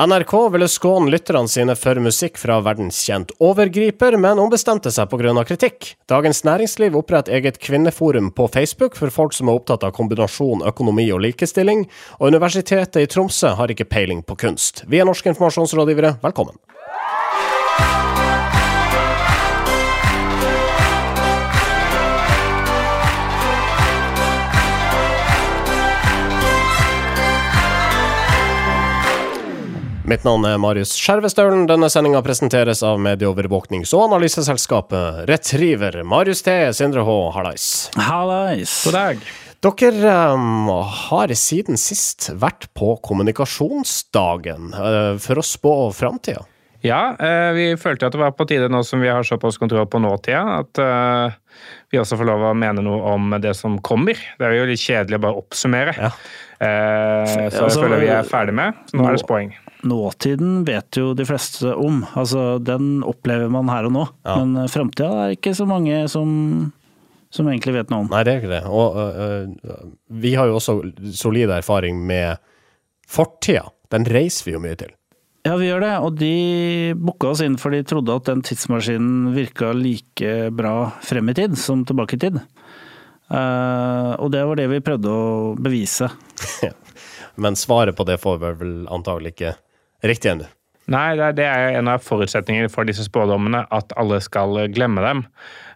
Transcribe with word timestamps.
NRK 0.00 0.48
ville 0.52 0.68
skåne 0.68 1.10
lytterne 1.12 1.48
sine 1.48 1.74
for 1.76 1.98
musikk 2.00 2.38
fra 2.40 2.54
verdenskjent 2.64 3.34
overgriper, 3.36 4.14
men 4.16 4.40
ombestemte 4.40 4.88
seg 4.88 5.10
pga. 5.12 5.34
kritikk. 5.44 5.90
Dagens 6.08 6.40
Næringsliv 6.48 6.96
oppretter 6.96 7.36
eget 7.36 7.58
kvinneforum 7.60 8.30
på 8.32 8.48
Facebook 8.48 8.96
for 8.96 9.12
folk 9.12 9.36
som 9.36 9.52
er 9.52 9.60
opptatt 9.60 9.84
av 9.84 9.92
kombinasjon 9.92 10.64
økonomi 10.64 11.04
og 11.12 11.20
likestilling, 11.26 11.84
og 12.16 12.32
Universitetet 12.32 13.02
i 13.02 13.12
Tromsø 13.12 13.52
har 13.60 13.68
ikke 13.68 13.90
peiling 13.92 14.24
på 14.24 14.40
kunst. 14.40 14.86
Vi 14.88 15.02
er 15.02 15.04
norske 15.04 15.34
informasjonsrådgivere, 15.34 16.16
velkommen. 16.24 16.56
Mitt 30.10 30.24
navn 30.26 30.42
er 30.48 30.56
Marius 30.58 30.96
Skjervestølen. 30.98 31.68
Denne 31.70 31.86
sendinga 31.92 32.18
presenteres 32.26 32.80
av 32.82 32.96
medieovervåknings- 32.98 33.92
og 33.94 34.08
analyseselskapet 34.08 35.20
Retriever. 35.30 36.00
Marius 36.02 36.42
T, 36.42 36.54
Sindre 36.74 37.04
H, 37.06 37.14
hallais. 37.36 37.66
Hallais. 37.94 38.72
God 38.88 38.96
dag. 38.96 39.22
Dere 39.62 40.16
um, 40.34 40.66
har 41.04 41.30
siden 41.38 41.78
sist 41.78 42.32
vært 42.42 42.66
på 42.74 42.96
kommunikasjonsdagen 43.06 44.74
uh, 44.74 45.14
for 45.22 45.38
å 45.38 45.46
spå 45.46 45.76
framtida. 45.94 46.42
Ja, 46.82 47.14
uh, 47.14 47.52
vi 47.54 47.70
følte 47.78 48.10
at 48.10 48.18
det 48.18 48.24
var 48.24 48.34
på 48.34 48.48
tide 48.50 48.66
nå 48.72 48.82
som 48.88 49.04
vi 49.04 49.14
har 49.14 49.22
såpass 49.22 49.62
kontroll 49.62 49.86
på 49.86 50.02
nåtida, 50.02 50.42
at 50.64 50.82
uh, 50.82 51.38
vi 51.94 52.02
også 52.02 52.18
får 52.18 52.32
lov 52.32 52.48
å 52.50 52.54
mene 52.58 52.82
noe 52.82 53.14
om 53.14 53.30
det 53.38 53.54
som 53.54 53.78
kommer. 53.78 54.18
Det 54.40 54.50
er 54.50 54.58
jo 54.58 54.70
litt 54.74 54.82
kjedelig 54.82 55.22
å 55.22 55.26
bare 55.28 55.44
oppsummere. 55.46 55.98
Ja. 56.00 56.14
Uh, 56.58 57.26
så 57.30 57.42
jeg 57.44 57.50
altså, 57.52 57.84
føler 57.84 58.08
vi 58.08 58.14
er 58.18 58.26
ferdig 58.26 58.58
med. 58.58 58.88
Så 58.90 58.98
nå, 58.98 59.04
nå 59.04 59.12
er 59.12 59.20
det 59.20 59.28
spåing 59.28 59.60
nåtiden 59.86 60.64
vet 60.64 60.96
jo 60.98 61.14
de 61.16 61.26
fleste 61.28 61.72
om. 61.74 62.02
Altså, 62.18 62.58
den 62.62 63.00
opplever 63.06 63.50
man 63.52 63.70
her 63.72 63.88
og 63.88 63.94
nå. 63.96 64.04
Ja. 64.26 64.36
Men 64.40 64.64
uh, 64.64 64.68
framtida 64.70 65.24
er 65.24 65.34
ikke 65.36 65.54
så 65.56 65.66
mange 65.68 66.02
som, 66.12 66.30
som, 67.32 67.48
egentlig 67.50 67.78
vet 67.78 67.92
noe 67.92 68.04
om. 68.04 68.12
Nei, 68.12 68.22
det 68.26 68.34
er 68.34 68.42
ikke 68.42 68.54
det. 68.54 68.62
Og 68.68 68.96
uh, 69.00 69.84
vi 70.22 70.34
har 70.38 70.50
jo 70.50 70.58
også 70.60 70.78
solid 71.16 71.52
erfaring 71.60 72.02
med 72.06 72.40
fortida. 73.10 73.68
Den 73.90 74.06
reiser 74.06 74.48
vi 74.48 74.56
jo 74.56 74.62
mye 74.62 74.78
til. 74.78 74.94
Ja, 75.46 75.54
vi 75.56 75.70
gjør 75.70 75.84
det. 75.86 75.94
Og 76.04 76.18
de 76.20 76.34
booka 77.00 77.32
oss 77.32 77.40
inn 77.44 77.56
for 77.60 77.72
de 77.72 77.80
trodde 77.86 78.16
at 78.16 78.28
den 78.28 78.44
tidsmaskinen 78.44 79.32
virka 79.36 79.72
like 79.76 80.50
bra 80.52 80.90
frem 81.04 81.32
i 81.32 81.36
tid 81.38 81.56
som 81.58 81.86
tilbake 81.88 82.18
i 82.18 82.24
tid. 82.26 82.40
Uh, 83.30 84.18
og 84.18 84.32
det 84.34 84.42
var 84.42 84.58
det 84.58 84.66
vi 84.72 84.84
prøvde 84.84 85.10
å 85.10 85.56
bevise. 85.56 86.10
Men 87.40 87.56
svaret 87.56 87.96
på 87.96 88.04
det 88.04 88.18
får 88.20 88.40
vi 88.42 88.54
vel 88.60 88.72
antagelig 88.92 89.36
ikke 89.36 89.54
riktig 90.06 90.38
du. 90.40 90.48
Nei, 90.90 91.14
det 91.14 91.44
er 91.46 91.76
en 91.78 91.88
av 91.92 92.02
forutsetningene 92.02 92.70
for 92.72 92.88
disse 92.88 93.04
spådommene, 93.06 93.62
at 93.70 93.92
alle 94.00 94.18
skal 94.24 94.56
glemme 94.74 95.04
dem. 95.04 95.20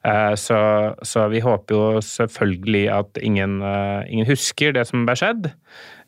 Eh, 0.05 0.33
så, 0.41 0.59
så 1.07 1.29
vi 1.31 1.43
håper 1.45 1.77
jo 1.77 2.01
selvfølgelig 2.03 2.85
at 2.93 3.21
ingen, 3.23 3.61
eh, 3.63 4.11
ingen 4.11 4.27
husker 4.27 4.75
det 4.75 4.89
som 4.91 5.07
ble 5.07 5.15
skjedd. 5.19 5.53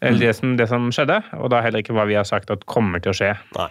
Eller 0.04 0.26
det 0.26 0.34
som, 0.36 0.56
det 0.58 0.66
som, 0.68 0.90
skjedde, 0.92 1.20
og 1.38 1.48
da 1.54 1.62
heller 1.64 1.80
ikke 1.80 1.94
hva 1.96 2.04
vi 2.08 2.18
har 2.18 2.26
sagt 2.28 2.50
at 2.52 2.66
kommer 2.68 3.00
til 3.00 3.14
å 3.14 3.16
skje. 3.16 3.30
Nei. 3.56 3.70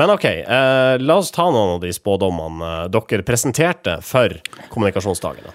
Men 0.00 0.14
ok, 0.14 0.24
eh, 0.30 0.94
la 1.02 1.18
oss 1.20 1.34
ta 1.34 1.50
noen 1.50 1.74
av 1.74 1.82
de 1.82 1.90
spådommene 1.92 2.72
dere 2.94 3.26
presenterte 3.26 3.98
for 4.06 4.38
kommunikasjonsdagene. 4.72 5.52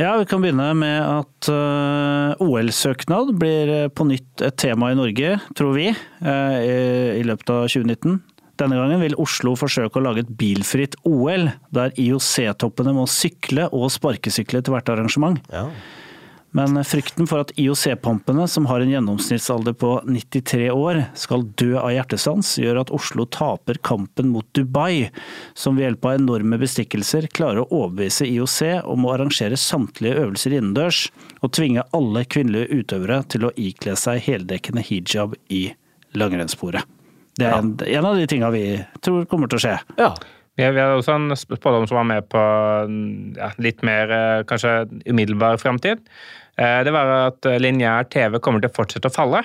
Ja, 0.00 0.14
Vi 0.16 0.24
kan 0.24 0.40
begynne 0.40 0.70
med 0.80 0.96
at 1.04 1.48
uh, 1.52 2.32
OL-søknad 2.40 3.34
blir 3.36 3.72
eh, 3.74 3.88
på 3.92 4.06
nytt 4.08 4.40
et 4.40 4.56
tema 4.56 4.88
i 4.88 4.96
Norge, 4.96 5.34
tror 5.58 5.74
vi, 5.76 5.90
i, 5.92 6.76
i, 7.18 7.24
løpet 7.28 7.52
av 7.52 7.66
2019. 7.68 8.14
Denne 8.60 8.78
gangen 8.80 9.02
vil 9.02 9.18
Oslo 9.20 9.52
forsøke 9.60 10.00
å 10.00 10.04
lage 10.06 10.24
et 10.24 10.32
bilfritt 10.40 10.96
OL, 11.04 11.50
der 11.76 11.92
IOC-toppene 12.00 12.96
må 12.96 13.04
sykle 13.12 13.68
og 13.76 13.90
sparkesykle 13.92 14.62
til 14.64 14.72
hvert 14.72 14.88
arrangement. 14.94 15.36
Ja. 15.52 15.66
Men 16.50 16.84
frykten 16.84 17.28
for 17.30 17.44
at 17.44 17.52
IOC-pampene, 17.54 18.48
som 18.50 18.66
har 18.66 18.82
en 18.82 18.90
gjennomsnittsalder 18.90 19.74
på 19.78 19.90
93 20.06 20.70
år, 20.74 21.04
skal 21.14 21.44
dø 21.54 21.76
av 21.78 21.92
hjertestans, 21.94 22.56
gjør 22.58 22.80
at 22.82 22.90
Oslo 22.94 23.26
taper 23.30 23.78
kampen 23.86 24.32
mot 24.34 24.48
Dubai, 24.56 25.12
som 25.54 25.78
ved 25.78 25.86
hjelp 25.86 26.08
av 26.10 26.16
enorme 26.18 26.58
bestikkelser 26.58 27.28
klarer 27.30 27.62
å 27.62 27.84
overbevise 27.84 28.26
IOC 28.26 28.82
om 28.90 29.06
å 29.06 29.14
arrangere 29.14 29.58
samtlige 29.60 30.24
øvelser 30.24 30.58
innendørs, 30.58 31.04
og 31.38 31.54
tvinge 31.54 31.86
alle 31.94 32.26
kvinnelige 32.26 32.82
utøvere 32.82 33.22
til 33.30 33.46
å 33.46 33.54
ikle 33.54 33.94
seg 34.00 34.24
heldekkende 34.26 34.82
hijab 34.90 35.38
i 35.54 35.68
langrennssporet. 36.18 36.98
Det 37.38 37.46
er 37.46 37.60
en, 37.62 37.76
en 37.78 38.10
av 38.10 38.18
de 38.18 38.26
tinga 38.28 38.50
vi 38.52 38.64
tror 39.00 39.22
kommer 39.30 39.48
til 39.48 39.60
å 39.60 39.64
skje. 39.68 39.78
Ja. 40.02 40.10
Vi 40.60 40.80
har 40.80 40.96
også 40.96 41.16
en 41.16 41.36
spådom 41.36 41.86
som 41.88 42.00
var 42.00 42.08
med 42.10 42.28
på 42.32 42.42
ja, 43.38 43.50
litt 43.62 43.80
mer 43.86 44.12
eh, 44.12 44.42
kanskje 44.48 44.84
umiddelbar 45.08 45.60
framtid. 45.62 46.02
Eh, 46.60 46.80
det 46.84 46.92
var 46.94 47.12
at 47.30 47.48
lineær 47.62 48.08
TV 48.12 48.38
kommer 48.42 48.62
til 48.62 48.70
å 48.70 48.76
fortsette 48.76 49.08
å 49.08 49.14
falle. 49.14 49.42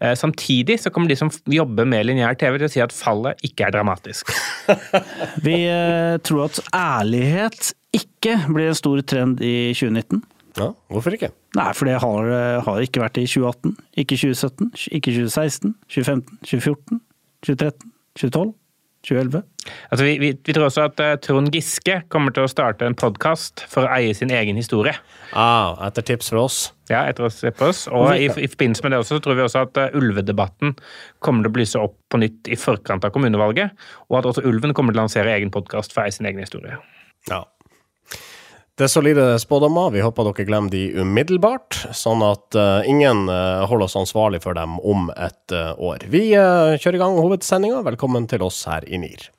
Eh, 0.00 0.14
samtidig 0.14 0.78
så 0.80 0.90
kommer 0.94 1.10
de 1.10 1.16
som 1.18 1.30
jobber 1.50 1.86
med 1.88 2.06
lineær 2.06 2.38
TV 2.38 2.58
til 2.58 2.68
å 2.68 2.70
si 2.70 2.82
at 2.82 2.94
fallet 2.94 3.40
ikke 3.46 3.66
er 3.66 3.74
dramatisk. 3.74 4.30
Vi 5.46 5.58
eh, 5.66 6.16
tror 6.22 6.46
at 6.46 6.60
ærlighet 6.70 7.72
ikke 7.96 8.36
blir 8.46 8.70
en 8.70 8.78
stor 8.78 9.02
trend 9.02 9.42
i 9.42 9.72
2019. 9.74 10.22
Ja, 10.58 10.72
Hvorfor 10.90 11.14
ikke? 11.14 11.32
Nei, 11.56 11.68
For 11.74 11.88
det 11.88 11.98
har, 12.02 12.30
har 12.66 12.80
ikke 12.82 13.02
vært 13.02 13.18
i 13.20 13.26
2018, 13.26 13.76
ikke 14.02 14.18
2017, 14.18 14.72
ikke 14.98 15.14
2016, 15.16 15.74
2015, 15.86 16.40
2014, 16.46 17.02
2013, 17.46 17.92
2012. 18.18 18.50
2011? 19.06 19.42
Altså, 19.90 20.04
vi, 20.04 20.14
vi, 20.18 20.30
vi, 20.46 20.54
tror 20.54 20.68
også 20.68 20.86
at 20.88 21.02
uh, 21.02 21.12
Trond 21.22 21.50
Giske 21.54 22.00
kommer 22.12 22.34
til 22.34 22.46
å 22.46 22.50
starte 22.50 22.86
en 22.88 22.96
podkast 22.98 23.62
for 23.70 23.86
å 23.86 23.92
eie 23.98 24.14
sin 24.16 24.32
egen 24.34 24.58
historie. 24.58 24.94
Ah, 25.36 25.76
etter 25.86 26.06
tips 26.08 26.32
fra 26.32 26.44
oss. 26.46 26.58
Ja, 26.90 27.04
etter 27.04 27.28
oss. 27.28 27.38
Etter 27.46 27.70
oss. 27.70 27.84
Og 27.92 28.10
i, 28.16 28.26
i, 28.26 28.48
forbindelse 28.48 28.86
med 28.86 28.94
det 28.94 29.02
også, 29.02 29.18
så 29.18 29.24
tror 29.24 29.38
vi 29.38 29.44
også 29.46 29.64
at 29.68 29.80
uh, 29.82 29.98
ulvedebatten 29.98 30.74
kommer 31.24 31.44
til 31.44 31.52
å 31.52 31.56
blyse 31.58 31.84
opp 31.84 31.98
på 32.10 32.22
nytt 32.22 32.50
i 32.50 32.58
forkant 32.58 33.06
av 33.06 33.14
kommunevalget, 33.14 33.76
og 34.08 34.20
at 34.20 34.32
også 34.32 34.46
ulven 34.48 34.74
kommer 34.76 34.96
til 34.96 35.02
å 35.02 35.06
lansere 35.06 35.36
egen 35.36 35.52
podkast 35.54 35.94
for 35.94 36.02
å 36.02 36.08
eie 36.08 36.16
sin 36.16 36.28
egen 36.28 36.42
historie. 36.42 36.80
Ja, 37.28 37.44
det 38.78 38.86
er 38.86 38.92
solide 38.92 39.24
spådommer. 39.42 39.90
Vi 39.90 40.02
håper 40.04 40.28
dere 40.28 40.46
glemmer 40.46 40.70
de 40.70 40.84
umiddelbart, 41.02 41.80
sånn 41.98 42.22
at 42.22 42.54
uh, 42.54 42.86
ingen 42.86 43.26
uh, 43.26 43.66
holder 43.66 43.88
oss 43.88 43.98
ansvarlig 43.98 44.44
for 44.44 44.54
dem 44.54 44.78
om 44.78 45.10
et 45.16 45.54
uh, 45.54 45.74
år. 45.82 46.06
Vi 46.06 46.28
kjører 46.30 47.00
i 47.00 47.02
gang 47.02 47.18
hovedsendinga. 47.18 47.82
Velkommen 47.90 48.30
til 48.30 48.46
oss 48.46 48.62
her 48.70 48.86
i 48.86 49.02
NIR. 49.02 49.30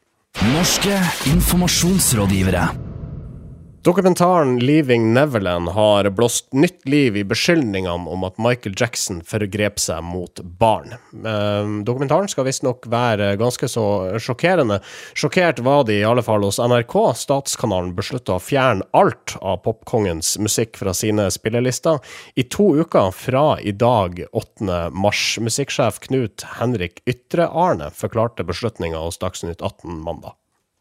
Norske 0.51 0.99
informasjonsrådgivere. 1.31 2.67
Dokumentaren 3.89 4.59
'Leaving 4.59 5.13
Neverland' 5.13 5.69
har 5.69 6.09
blåst 6.09 6.53
nytt 6.53 6.87
liv 6.87 7.17
i 7.17 7.23
beskyldningene 7.23 8.09
om 8.09 8.23
at 8.23 8.37
Michael 8.37 8.75
Jackson 8.77 9.23
forgrep 9.25 9.79
seg 9.81 10.03
mot 10.05 10.41
barn. 10.59 10.93
Eh, 11.25 11.69
dokumentaren 11.87 12.29
skal 12.29 12.45
visstnok 12.45 12.85
være 12.85 13.31
ganske 13.41 13.65
så 13.65 13.85
sjokkerende. 14.21 14.77
Sjokkert 15.17 15.63
var 15.65 15.87
de 15.89 15.95
i 15.97 16.05
alle 16.05 16.21
fall 16.21 16.45
hos 16.45 16.61
NRK. 16.61 16.93
Statskanalen 17.17 17.95
beslutta 17.97 18.35
å 18.37 18.43
fjerne 18.43 18.85
alt 18.93 19.33
av 19.41 19.63
popkongens 19.65 20.35
musikk 20.37 20.77
fra 20.77 20.93
sine 20.93 21.25
spillelister 21.33 21.97
i 22.37 22.45
to 22.45 22.75
uker 22.83 23.09
fra 23.09 23.47
i 23.57 23.73
dag, 23.73 24.21
8. 24.37 24.91
mars. 24.93 25.39
Musikksjef 25.41 25.97
Knut 26.05 26.45
Henrik 26.59 27.01
Ytre-Arne 27.09 27.89
forklarte 27.89 28.45
beslutninga 28.45 29.01
hos 29.01 29.17
Dagsnytt 29.17 29.65
18 29.65 29.97
mandag. 30.05 30.37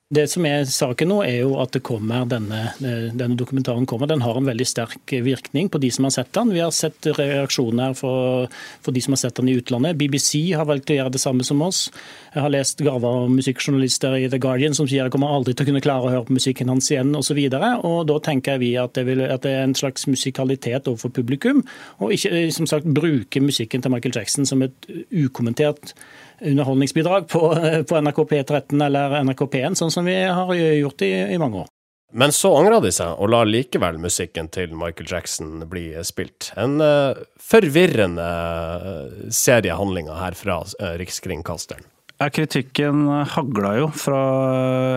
Det 0.09 0.23
som 0.33 0.47
er 0.49 0.63
saken 0.65 1.11
nå, 1.11 1.17
er 1.21 1.43
jo 1.43 1.59
at 1.61 1.75
kommer 1.85 2.25
denne, 2.25 2.71
denne, 2.81 3.35
dokumentaren 3.37 3.85
kommer. 3.85 4.09
Den 4.09 4.23
har 4.25 4.39
en 4.41 4.47
veldig 4.49 4.65
sterk 4.65 5.13
virkning 5.21 5.67
på 5.69 5.77
de 5.83 5.91
som 5.93 6.07
har 6.07 6.15
sett 6.15 6.31
den. 6.33 6.55
Vi 6.55 6.63
har 6.63 6.71
sett 6.73 7.05
reaksjoner 7.19 7.93
for, 7.93 8.47
for 8.81 8.97
de 8.97 9.03
som 9.05 9.13
har 9.13 9.21
sett 9.21 9.37
den 9.37 9.51
i 9.53 9.59
utlandet. 9.61 9.99
BBC 10.01 10.55
har 10.57 10.65
valgt 10.71 10.89
å 10.89 10.97
gjøre 10.97 11.13
det 11.13 11.21
samme 11.21 11.45
som 11.45 11.61
oss. 11.67 11.91
Jeg 12.33 12.41
har 12.41 12.55
lest 12.55 12.81
garva 12.87 13.11
musikkjournalister 13.29 14.17
i 14.17 14.31
The 14.33 14.41
Guardian 14.41 14.79
som 14.79 14.89
sier 14.89 15.03
jeg 15.03 15.13
kommer 15.13 15.35
aldri 15.37 15.53
til 15.53 15.67
å 15.67 15.71
kunne 15.75 15.85
klare 15.85 16.09
å 16.09 16.15
høre 16.15 16.25
på 16.31 16.39
musikken 16.39 16.73
hans 16.73 16.89
igjen 16.89 17.13
osv. 17.19 17.43
Da 17.53 18.17
tenker 18.31 18.63
vi 18.65 18.71
at 18.81 18.97
det, 18.97 19.05
vil, 19.11 19.21
at 19.29 19.45
det, 19.45 19.53
er 19.59 19.69
en 19.69 19.77
slags 19.77 20.09
musikalitet 20.09 20.89
overfor 20.89 21.13
publikum, 21.21 21.61
og 22.01 22.17
ikke 22.17 22.47
som 22.57 22.71
sagt 22.71 22.89
bruke 22.97 23.45
musikken 23.45 23.85
til 23.85 23.93
Michael 23.93 24.17
Jackson 24.17 24.49
som 24.49 24.65
et 24.65 24.89
ukommentert 25.13 25.93
underholdningsbidrag 26.41 27.29
på, 27.29 27.43
på 27.89 28.05
NRK 28.05 28.23
P13 28.31 28.87
eller 28.87 29.19
NRK 29.25 29.43
P1, 29.53 29.81
sånn 29.81 29.93
som 29.95 30.07
vi 30.09 30.21
har 30.23 30.55
gjort 30.55 31.05
i, 31.07 31.13
i 31.35 31.41
mange 31.41 31.65
år. 31.65 31.69
Men 32.13 32.33
så 32.33 32.55
angra 32.57 32.79
de 32.81 32.89
seg, 32.95 33.19
og 33.21 33.29
la 33.35 33.43
likevel 33.45 33.99
musikken 34.01 34.49
til 34.53 34.73
Michael 34.73 35.11
Jackson 35.11 35.61
bli 35.69 35.91
spilt. 36.09 36.49
En 36.57 36.81
uh, 36.81 37.19
forvirrende 37.37 38.25
uh, 38.25 39.29
serie 39.29 39.77
handlinger 39.77 40.17
her 40.17 40.37
fra 40.39 40.63
uh, 40.65 40.95
Rikskringkasteren. 41.01 41.85
Ja, 42.19 42.31
kritikken 42.35 43.05
hagla 43.31 43.75
jo 43.79 43.91
fra 43.95 44.23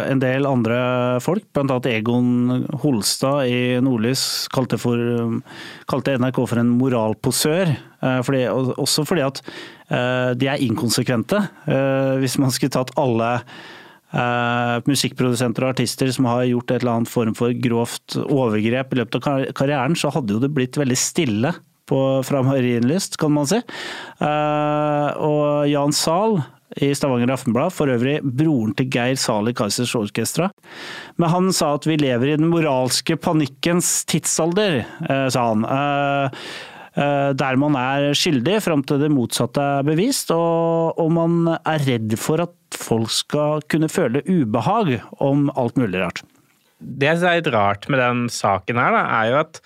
en 0.08 0.24
del 0.24 0.48
andre 0.50 1.20
folk. 1.22 1.44
Annet 1.60 1.86
Egon 1.92 2.64
Holstad 2.82 3.52
i 3.52 3.60
Nordlys 3.84 4.48
kalte, 4.50 4.80
for, 4.82 4.98
kalte 5.92 6.16
NRK 6.18 6.40
for 6.48 6.64
en 6.64 6.72
moralposør. 6.80 7.76
Fordi, 8.26 8.42
også 8.82 9.06
fordi 9.06 9.22
at 9.22 9.44
de 9.92 10.48
er 10.48 10.62
inkonsekvente. 10.64 11.42
Hvis 12.22 12.38
man 12.40 12.54
skulle 12.56 12.72
tatt 12.72 12.94
alle 13.02 13.32
musikkprodusenter 14.88 15.66
og 15.66 15.74
artister 15.74 16.10
som 16.16 16.28
har 16.28 16.46
gjort 16.48 16.72
et 16.72 16.82
eller 16.84 17.02
annet 17.02 17.12
form 17.12 17.36
for 17.36 17.52
grovt 17.64 18.16
overgrep 18.22 18.96
i 18.96 19.02
løpet 19.02 19.20
av 19.20 19.44
karrieren, 19.58 19.98
så 20.00 20.12
hadde 20.16 20.36
jo 20.36 20.42
det 20.44 20.52
blitt 20.56 20.80
veldig 20.80 20.98
stille 21.00 21.52
på, 21.92 22.00
fra 22.24 22.40
Marienlyst, 22.48 23.20
kan 23.20 23.36
man 23.36 23.48
si. 23.52 23.60
og 24.24 25.68
Jan 25.68 25.96
Zahl 25.96 26.40
i 26.80 26.94
Stavanger 26.96 27.34
Aftenblad, 27.34 27.74
for 27.76 27.92
øvrig 27.92 28.22
broren 28.24 28.72
til 28.80 28.88
Geir 28.94 29.18
Zahl 29.20 29.52
i 29.52 29.56
Kaizers 29.56 29.92
Orkestra. 30.00 30.48
Men 31.20 31.34
han 31.34 31.50
sa 31.56 31.74
at 31.76 31.88
vi 31.88 31.98
lever 32.00 32.32
i 32.32 32.38
den 32.40 32.48
moralske 32.52 33.18
panikkens 33.20 34.06
tidsalder, 34.08 34.86
sa 35.36 35.50
han. 35.50 35.68
Eh, 36.92 37.32
der 37.40 37.56
man 37.56 37.76
er 37.80 38.10
skyldig 38.18 38.58
fram 38.66 38.82
til 38.84 39.00
det 39.00 39.12
motsatte 39.14 39.64
er 39.80 39.86
bevist, 39.88 40.34
og, 40.36 40.98
og, 41.00 41.12
man 41.16 41.54
er 41.56 41.86
redd 41.88 42.18
for 42.20 42.44
at 42.44 42.76
folk 42.76 43.14
skal 43.16 43.64
kunne 43.72 43.88
føle 43.92 44.24
ubehag 44.28 44.98
om 45.24 45.48
alt 45.56 45.80
mulig 45.80 46.02
rart. 46.02 46.20
Det 46.82 47.14
som 47.16 47.30
er 47.30 47.40
litt 47.40 47.52
rart 47.54 47.88
med 47.88 48.02
den 48.02 48.26
saken 48.34 48.82
her, 48.82 48.98
da, 48.98 49.06
er 49.22 49.30
jo 49.32 49.40
at 49.46 49.62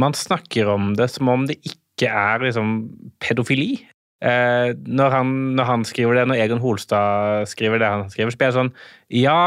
man 0.00 0.16
snakker 0.16 0.70
om 0.72 0.94
det 0.96 1.10
som 1.12 1.28
om 1.28 1.44
det 1.50 1.58
ikke 1.68 2.08
er 2.08 2.46
liksom 2.46 2.78
pedofili. 3.22 3.84
Eh, 4.24 4.72
når, 4.72 5.18
han, 5.18 5.36
når, 5.58 5.68
han, 5.68 5.84
skriver 5.84 6.16
det, 6.16 6.26
når 6.30 6.40
Egon 6.46 6.64
Holstad 6.64 7.44
skriver 7.50 7.82
det 7.82 7.92
han 7.92 8.08
skriver, 8.08 8.32
så 8.32 8.40
blir 8.40 8.48
jeg 8.48 8.56
sånn 8.56 8.74
Ja, 9.12 9.40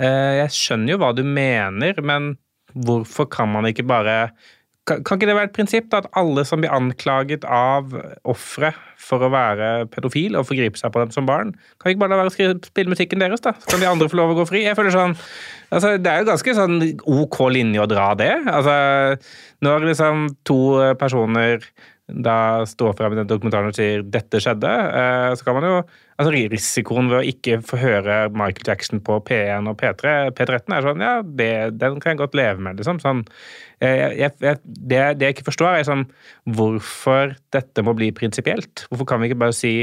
eh, 0.00 0.40
jeg 0.40 0.56
skjønner 0.56 0.94
jo 0.94 1.00
hva 1.02 1.12
du 1.12 1.20
mener, 1.26 2.00
men 2.00 2.32
hvorfor 2.72 3.28
kan 3.30 3.52
man 3.52 3.68
ikke 3.68 3.84
bare 3.86 4.16
kan, 4.84 5.00
ikke 5.00 5.28
det 5.28 5.36
være 5.36 5.48
et 5.48 5.54
prinsipp 5.56 5.86
da, 5.92 6.02
at 6.02 6.10
alle 6.20 6.44
som 6.44 6.60
blir 6.60 6.72
anklaget 6.74 7.46
av 7.48 7.94
ofre 8.28 8.74
for 9.00 9.24
å 9.24 9.30
være 9.32 9.86
pedofil 9.92 10.36
og 10.36 10.46
forgripe 10.48 10.80
seg 10.80 10.92
på 10.92 11.00
dem 11.00 11.14
som 11.14 11.28
barn, 11.28 11.54
kan 11.80 11.92
ikke 11.92 12.02
bare 12.02 12.12
la 12.12 12.20
være 12.20 12.32
å 12.32 12.58
spille 12.66 12.92
musikken 12.92 13.24
deres, 13.24 13.42
da? 13.44 13.54
Så 13.62 13.72
kan 13.72 13.80
de 13.80 13.88
andre 13.88 14.10
få 14.12 14.20
lov 14.20 14.34
å 14.34 14.38
gå 14.42 14.46
fri? 14.50 14.64
Jeg 14.66 14.76
føler 14.76 14.92
sånn, 14.94 15.16
altså, 15.70 15.96
Det 15.96 16.12
er 16.12 16.20
jo 16.20 16.30
ganske 16.30 16.56
sånn 16.60 16.78
OK 17.16 17.40
linje 17.54 17.84
å 17.84 17.88
dra 17.90 18.12
det. 18.18 18.32
Altså, 18.44 18.76
når 19.64 19.88
liksom 19.90 20.28
to 20.44 20.60
personer 21.00 21.64
da 22.04 22.64
står 22.68 22.92
frem 22.98 23.14
i 23.14 23.22
den 23.22 23.28
dokumentaren 23.30 23.72
og 23.72 23.76
sier 23.76 24.02
'dette 24.04 24.36
skjedde', 24.36 24.72
eh, 25.00 25.30
så 25.34 25.44
kan 25.44 25.56
man 25.56 25.64
jo 25.64 25.76
altså 26.18 26.32
Risikoen 26.52 27.10
ved 27.10 27.18
å 27.20 27.28
ikke 27.30 27.58
få 27.66 27.78
høre 27.80 28.16
Michael 28.34 28.68
Jackson 28.68 29.02
på 29.04 29.18
P1 29.26 29.70
og 29.70 29.76
P3, 29.80 30.14
P13 30.36 30.76
er 30.76 30.86
sånn 30.86 31.04
Ja, 31.04 31.14
det, 31.24 31.50
den 31.80 31.98
kan 32.02 32.14
jeg 32.14 32.22
godt 32.22 32.38
leve 32.38 32.64
med, 32.64 32.80
liksom. 32.80 33.00
Sånn, 33.02 33.24
jeg, 33.82 34.14
jeg, 34.20 34.34
det, 34.40 34.54
det, 35.18 35.26
jeg 35.26 35.36
ikke 35.36 35.48
forstår, 35.50 35.80
er 35.80 35.88
sånn 35.88 36.06
Hvorfor 36.56 37.36
dette 37.54 37.84
må 37.86 37.96
bli 37.98 38.12
prinsipielt? 38.16 38.86
Hvorfor 38.90 39.10
kan 39.10 39.22
vi 39.22 39.30
ikke 39.30 39.42
bare 39.44 39.56
si 39.56 39.74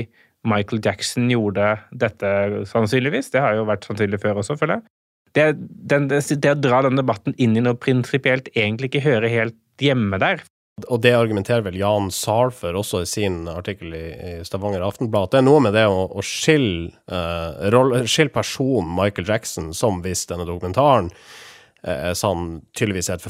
Michael 0.47 0.81
Jackson 0.83 1.29
gjorde 1.29 1.75
dette 1.93 2.31
sannsynligvis? 2.69 3.33
Det 3.33 3.43
har 3.43 3.59
jo 3.59 3.67
vært 3.69 3.85
sannsynlig 3.85 4.21
før 4.23 4.41
også, 4.41 4.57
føler 4.59 4.79
jeg. 4.79 4.87
Det, 5.35 5.45
den, 5.91 6.09
det, 6.11 6.23
det 6.43 6.55
å 6.55 6.59
dra 6.59 6.81
den 6.87 6.99
debatten 6.99 7.35
inn 7.39 7.53
i 7.55 7.63
noe 7.63 7.77
prinsipielt 7.79 8.49
egentlig 8.55 8.91
ikke 8.91 9.05
hører 9.05 9.31
helt 9.31 9.59
hjemme 9.81 10.19
der. 10.21 10.41
Og 10.89 11.01
det 11.03 11.13
argumenterer 11.17 11.63
vel 11.65 11.77
Jan 11.79 12.09
for 12.55 12.77
også 12.77 13.03
i 13.03 13.09
sin 13.09 13.43
artikkel 13.51 13.93
i, 13.97 14.05
i 14.13 14.33
Stavanger 14.47 14.83
Aftenblad. 14.85 15.29
At 15.29 15.35
det 15.35 15.41
er 15.41 15.47
noe 15.47 15.61
med 15.63 15.75
det 15.77 15.85
å, 15.89 16.07
å 16.09 16.23
skille, 16.25 16.91
uh, 17.11 18.01
skille 18.05 18.33
personen 18.33 18.93
Michael 18.97 19.29
Jackson, 19.29 19.71
som 19.77 20.01
hvis 20.05 20.25
denne 20.29 20.47
dokumentaren 20.49 21.11
uh, 21.11 22.11
sånn, 22.17 22.61
tydeligvis 22.77 23.11
et 23.11 23.25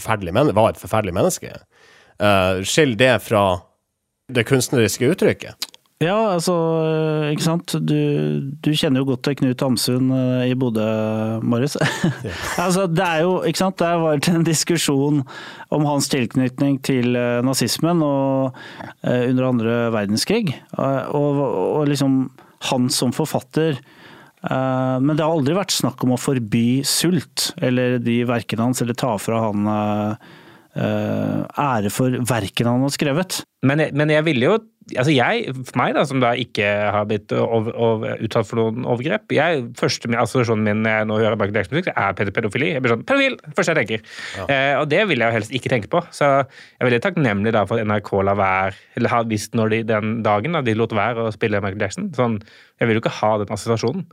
var 0.57 0.74
et 0.74 0.81
forferdelig 0.81 1.15
menneske, 1.18 1.56
uh, 2.21 2.62
skille 2.63 3.00
det 3.00 3.15
fra 3.25 3.45
det 4.31 4.48
kunstneriske 4.48 5.12
uttrykket. 5.12 5.70
Ja, 6.01 6.15
altså, 6.33 6.53
ikke 7.30 7.45
sant. 7.45 7.75
Du, 7.86 7.98
du 8.57 8.69
kjenner 8.74 9.03
jo 9.03 9.12
godt 9.12 9.21
til 9.27 9.36
Knut 9.38 9.62
Hamsun 9.62 10.09
eh, 10.15 10.50
i 10.50 10.57
Bodø, 10.57 10.86
Morris. 11.45 11.77
Ja. 12.25 12.33
altså, 12.65 12.88
det 12.89 13.06
er 13.06 13.21
jo, 13.25 13.36
ikke 13.45 13.62
sant. 13.62 13.77
Det 13.77 13.88
har 13.88 14.01
vært 14.01 14.30
en 14.31 14.45
diskusjon 14.48 15.21
om 15.74 15.86
hans 15.86 16.09
tilknytning 16.12 16.80
til 16.86 17.18
eh, 17.18 17.39
nazismen 17.45 18.01
og, 18.06 18.57
under 19.06 19.50
andre 19.51 19.77
verdenskrig. 19.94 20.56
Og, 20.81 21.42
og, 21.45 21.86
liksom 21.89 22.24
han 22.71 22.89
som 22.94 23.13
forfatter. 23.13 23.80
Men 24.42 25.13
det 25.13 25.21
har 25.21 25.33
aldri 25.33 25.53
vært 25.57 25.74
snakk 25.74 26.01
om 26.06 26.13
å 26.15 26.19
forby 26.21 26.81
sult, 26.86 27.51
eller 27.62 28.00
de 28.01 28.19
verkene 28.30 28.68
hans, 28.68 28.81
eller 28.81 28.98
ta 28.98 29.15
fra 29.21 29.42
han 29.48 29.69
ære 30.71 31.89
for 31.94 32.21
verkene 32.30 32.74
han 32.74 32.86
har 32.86 32.94
skrevet. 32.94 33.42
Men, 33.65 33.83
men 33.98 34.13
jeg 34.13 34.25
ville 34.30 34.50
jo 34.50 34.59
altså 34.89 35.13
jeg, 35.13 35.53
for 35.67 35.77
meg 35.79 35.93
da, 35.95 36.03
som 36.07 36.21
da 36.23 36.31
ikke 36.39 36.65
har 36.93 37.05
blitt 37.09 37.31
over, 37.35 37.75
over, 37.77 38.15
utsatt 38.25 38.47
for 38.49 38.59
noen 38.59 38.87
overgrep 38.89 39.33
jeg, 39.35 39.65
Første 39.79 40.09
assosiasjonen 40.09 40.65
min 40.65 40.81
når 40.85 40.95
jeg 40.95 41.09
nå 41.09 41.19
hører 41.21 41.37
Michael 41.39 41.59
Jackson-musikk, 41.59 41.91
er 41.93 42.33
pedofili. 42.35 42.71
Jeg 42.73 42.83
blir 42.83 42.95
sånn, 42.95 43.05
pedofil! 43.07 43.37
Første 43.57 43.75
jeg 43.75 43.79
tenker. 43.81 44.03
Ja. 44.39 44.47
Eh, 44.47 44.73
og 44.79 44.89
det 44.91 45.03
vil 45.09 45.21
jeg 45.21 45.31
jo 45.31 45.37
helst 45.37 45.55
ikke 45.57 45.71
tenke 45.73 45.91
på. 45.91 46.01
Så 46.15 46.27
jeg 46.27 46.81
er 46.81 46.89
veldig 46.89 47.01
takknemlig 47.05 47.53
da 47.55 47.63
for 47.69 47.81
at 47.81 47.87
NRK 47.87 48.11
la 48.27 48.35
være, 48.39 48.75
eller 48.99 49.13
har 49.13 49.29
visst 49.29 49.57
når 49.57 49.75
de 49.75 49.81
den 49.93 50.19
dagen 50.25 50.57
da, 50.57 50.63
de 50.65 50.75
lot 50.77 50.95
være 50.97 51.27
å 51.27 51.33
spille 51.35 51.61
Michael 51.63 51.85
Jackson. 51.85 52.11
Sånn, 52.17 52.39
jeg 52.81 52.89
vil 52.89 52.97
jo 52.97 53.05
ikke 53.05 53.15
ha 53.21 53.31
den 53.41 53.53
assosiasjonen. 53.53 54.05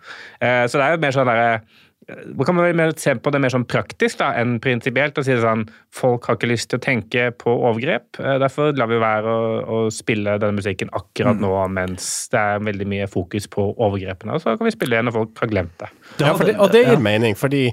Eh, 0.44 0.64
så 0.68 0.80
det 0.80 0.86
er 0.86 0.96
jo 0.96 1.04
mer 1.06 1.16
sånn 1.16 1.30
derre 1.32 1.60
man 2.08 2.46
kan 2.46 2.56
man 2.56 2.93
se 2.96 3.14
på 3.20 3.31
det 3.31 3.40
mer 3.43 3.52
sånn 3.52 3.66
praktisk 3.69 4.20
da, 4.22 4.31
enn 4.40 4.56
prinsipielt. 4.64 5.19
og 5.19 5.26
si 5.26 5.37
sånn, 5.40 5.66
Folk 5.93 6.28
har 6.28 6.38
ikke 6.38 6.49
lyst 6.49 6.70
til 6.70 6.81
å 6.81 6.84
tenke 6.84 7.28
på 7.37 7.52
overgrep. 7.52 8.20
Eh, 8.22 8.38
derfor 8.40 8.72
lar 8.76 8.88
vi 8.88 9.00
være 9.02 9.28
å, 9.28 9.50
å 9.60 9.82
spille 9.93 10.38
denne 10.40 10.56
musikken 10.56 10.93
akkurat 10.96 11.37
mm. 11.37 11.44
nå 11.44 11.52
mens 11.75 12.08
det 12.32 12.40
er 12.40 12.64
veldig 12.64 12.88
mye 12.88 13.10
fokus 13.10 13.49
på 13.52 13.66
overgrepene. 13.75 14.37
Og 14.37 14.44
så 14.44 14.56
kan 14.56 14.69
vi 14.69 14.75
spille 14.75 14.96
det 14.96 15.08
når 15.08 15.19
folk 15.19 15.44
har 15.44 15.52
glemt 15.52 15.76
det. 15.84 15.93
Ja, 16.22 16.32
det, 16.32 16.56
og 16.56 16.72
det 16.72 16.84
gir 16.87 16.96
ja. 16.96 17.05
mening, 17.10 17.37
fordi 17.38 17.69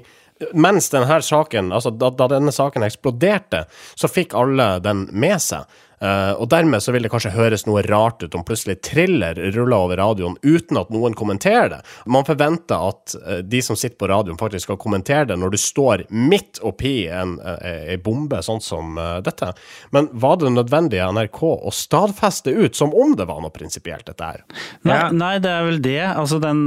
mens 0.52 0.90
denne 0.92 1.20
saken, 1.24 1.72
altså 1.72 1.90
da, 1.96 2.10
da 2.12 2.28
denne 2.28 2.52
saken 2.52 2.84
eksploderte, 2.84 3.64
så 3.96 4.10
fikk 4.10 4.36
alle 4.36 4.74
den 4.84 5.06
med 5.16 5.40
seg. 5.40 5.64
Uh, 6.02 6.36
og 6.36 6.50
dermed 6.52 6.82
så 6.84 6.92
vil 6.92 7.06
det 7.06 7.10
kanskje 7.12 7.32
høres 7.32 7.64
noe 7.64 7.80
rart 7.86 8.20
ut 8.20 8.34
om 8.36 8.44
plutselig 8.44 8.82
thriller 8.84 9.38
ruller 9.54 9.76
over 9.78 9.96
radioen 9.96 10.34
uten 10.44 10.76
at 10.76 10.90
noen 10.92 11.16
kommenterer 11.16 11.70
det. 11.72 11.78
Man 12.12 12.26
forventer 12.28 12.90
at 12.90 13.14
uh, 13.16 13.38
de 13.40 13.62
som 13.64 13.78
sitter 13.80 13.96
på 14.00 14.10
radioen, 14.12 14.36
faktisk 14.40 14.68
skal 14.68 14.80
kommentere 14.82 15.30
det 15.30 15.38
når 15.40 15.54
du 15.54 15.58
står 15.60 16.04
midt 16.12 16.60
oppi 16.66 17.06
en, 17.08 17.38
uh, 17.40 17.56
en 17.64 18.04
bombe 18.04 18.42
sånn 18.44 18.60
som 18.60 18.98
dette. 19.24 19.48
Men 19.94 20.08
var 20.12 20.36
det 20.40 20.52
nødvendig 20.52 21.00
av 21.02 21.14
NRK 21.16 21.40
å 21.42 21.72
stadfeste 21.72 22.52
ut 22.52 22.76
som 22.76 22.92
om 22.94 23.14
det 23.16 23.26
var 23.28 23.40
noe 23.40 23.54
prinsipielt, 23.54 24.06
dette 24.06 24.28
her? 24.28 24.44
Nei, 24.86 25.00
nei, 25.16 25.32
det 25.42 25.52
er 25.52 25.66
vel 25.66 25.80
det. 25.84 26.00
Altså, 26.12 26.38
den, 26.42 26.66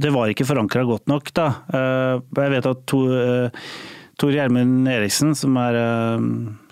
det 0.00 0.12
var 0.14 0.32
ikke 0.32 0.48
forankra 0.48 0.86
godt 0.88 1.10
nok, 1.10 1.32
da. 1.36 1.48
jeg 1.72 2.54
vet 2.54 2.68
at 2.70 2.84
to 2.90 3.02
Tor 4.20 4.34
Gjermund 4.34 4.88
Eriksen, 4.90 5.34
som 5.38 5.56
er 5.60 5.78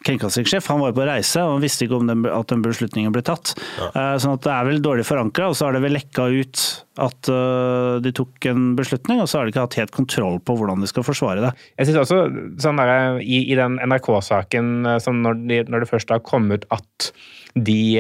kringkastingssjef, 0.09 0.67
han 0.73 0.83
var 0.83 0.95
på 0.97 1.07
reise 1.09 1.43
og 1.45 1.57
han 1.57 1.65
visste 1.65 1.87
ikke 1.87 1.99
om 2.01 2.11
den, 2.11 2.27
at 2.33 2.51
den 2.53 2.65
beslutningen 2.65 3.15
ble 3.15 3.23
tatt. 3.27 3.55
Ja. 3.79 3.89
Uh, 3.95 4.17
sånn 4.21 4.37
at 4.39 4.45
det 4.47 4.53
er 4.55 4.69
vel 4.71 4.85
dårlig 4.85 5.07
forankra, 5.09 5.51
og 5.51 5.59
så 5.59 5.69
har 5.69 5.77
det 5.77 5.85
vel 5.85 5.97
lekka 5.99 6.29
ut 6.33 6.65
at 6.99 7.31
uh, 7.31 7.99
de 8.03 8.13
tok 8.17 8.49
en 8.51 8.71
beslutning, 8.79 9.23
og 9.23 9.31
så 9.31 9.39
har 9.39 9.47
de 9.47 9.55
ikke 9.55 9.67
hatt 9.67 9.79
helt 9.81 9.95
kontroll 9.95 10.39
på 10.43 10.59
hvordan 10.59 10.83
de 10.83 10.91
skal 10.91 11.07
forsvare 11.07 11.45
det. 11.45 11.55
Jeg 11.79 11.91
synes 11.91 12.03
også, 12.05 12.23
sånn 12.65 12.81
der, 12.83 13.21
i, 13.23 13.43
i, 13.45 13.59
den 13.59 13.79
NRK-saken, 13.85 14.95
sånn 15.05 15.23
når, 15.27 15.43
de, 15.45 15.61
når, 15.69 15.85
det 15.85 15.93
først 15.93 16.15
har 16.15 16.25
kommet 16.27 16.67
at 16.75 17.13
de 17.59 17.99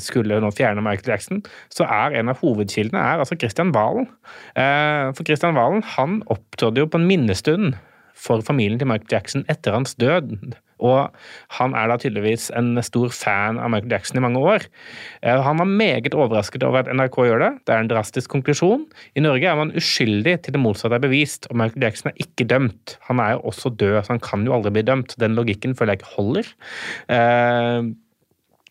skulle 0.00 0.38
nå 0.40 0.48
fjerne 0.54 0.80
Michael 0.84 1.10
Jackson, 1.12 1.42
så 1.74 1.84
er 1.84 2.14
en 2.16 2.30
av 2.32 2.38
hovedkildene 2.40 3.00
er 3.02 3.20
altså 3.20 3.36
Christian 3.36 3.72
Valen. 3.74 4.06
For 4.54 5.28
Christian 5.28 5.58
Valen 5.58 5.82
han 5.98 6.22
opptrådte 6.32 6.80
jo 6.80 6.88
på 6.88 7.00
en 7.02 7.08
minnestund 7.10 7.74
for 8.18 8.42
familien 8.44 8.80
til 8.80 8.90
Michael 8.90 9.18
Jackson 9.18 9.46
etter 9.52 9.76
hans 9.76 9.94
død. 9.98 10.34
Og 10.78 11.10
han 11.58 11.74
er 11.74 11.90
da 11.90 11.98
tydeligvis 11.98 12.48
en 12.56 12.78
stor 12.86 13.10
fan 13.14 13.58
av 13.58 13.72
Michael 13.72 13.96
Jackson 13.96 14.20
i 14.20 14.22
mange 14.22 14.42
år. 14.42 14.66
Eh, 15.22 15.40
han 15.42 15.58
var 15.58 15.70
meget 15.70 16.14
overrasket 16.14 16.64
over 16.66 16.84
at 16.84 16.90
NRK 16.94 17.18
gjør 17.26 17.42
det. 17.42 17.52
Det 17.66 17.74
er 17.74 17.84
en 17.84 17.90
drastisk 17.90 18.30
konklusjon. 18.34 18.86
I 19.18 19.24
Norge 19.24 19.50
er 19.50 19.58
man 19.58 19.74
uskyldig 19.78 20.38
til 20.44 20.54
det 20.54 20.62
motsatte 20.62 20.98
er 20.98 21.04
bevist, 21.04 21.50
og 21.50 21.58
Michael 21.58 21.88
Jackson 21.88 22.12
er 22.12 22.26
ikke 22.26 22.46
dømt. 22.50 22.98
Han 23.10 23.22
er 23.22 23.36
jo 23.36 23.46
også 23.50 23.74
død, 23.74 24.02
så 24.04 24.14
han 24.14 24.22
kan 24.22 24.46
jo 24.46 24.54
aldri 24.54 24.76
bli 24.76 24.86
dømt. 24.86 25.16
Den 25.18 25.38
logikken 25.38 25.74
føler 25.78 25.96
jeg 25.96 26.02
ikke 26.02 26.14
holder. 26.18 26.52
Uh, 27.10 27.96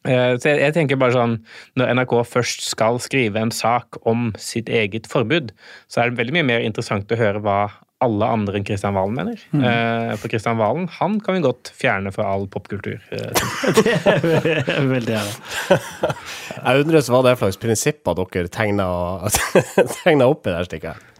så 0.07 0.53
jeg, 0.55 0.71
tenker 0.71 0.95
bare 0.95 1.11
sånn, 1.11 1.33
Når 1.75 1.89
NRK 1.97 2.13
først 2.29 2.61
skal 2.63 2.95
skrive 3.03 3.41
en 3.41 3.51
sak 3.51 3.97
om 4.07 4.29
sitt 4.39 4.69
eget 4.71 5.09
forbud, 5.11 5.51
så 5.91 5.99
er 5.99 6.13
det 6.13 6.21
veldig 6.21 6.37
mye 6.37 6.47
mer 6.53 6.63
interessant 6.63 7.11
å 7.11 7.19
høre 7.19 7.41
hva 7.43 7.59
alle 8.03 8.29
andre 8.29 8.59
enn 8.59 8.65
Kristian 8.67 8.93
Valen 8.97 9.15
mener. 9.17 9.41
Mm. 9.51 9.63
Eh, 9.65 10.13
for 10.21 10.29
Kristian 10.29 10.59
Valen 10.59 10.85
han 10.99 11.17
kan 11.23 11.37
vi 11.37 11.43
godt 11.47 11.71
fjerne 11.73 12.13
fra 12.13 12.29
all 12.29 12.45
popkultur. 12.51 13.01
Eh, 13.09 13.73
det 13.81 14.55
er 14.61 14.89
veldig 14.91 15.15
gjerne. 15.15 16.15
Jeg 16.61 16.85
undres 16.85 17.11
hva 17.11 17.23
det 17.25 17.33
er 17.33 17.39
for 17.41 17.49
slags 17.49 17.61
prinsipper 17.63 18.17
dere 18.21 18.51
tegner 18.53 20.25
opp 20.31 20.45
i 20.45 20.51
det 20.51 20.57
her 20.59 20.69
stikket. 20.69 21.13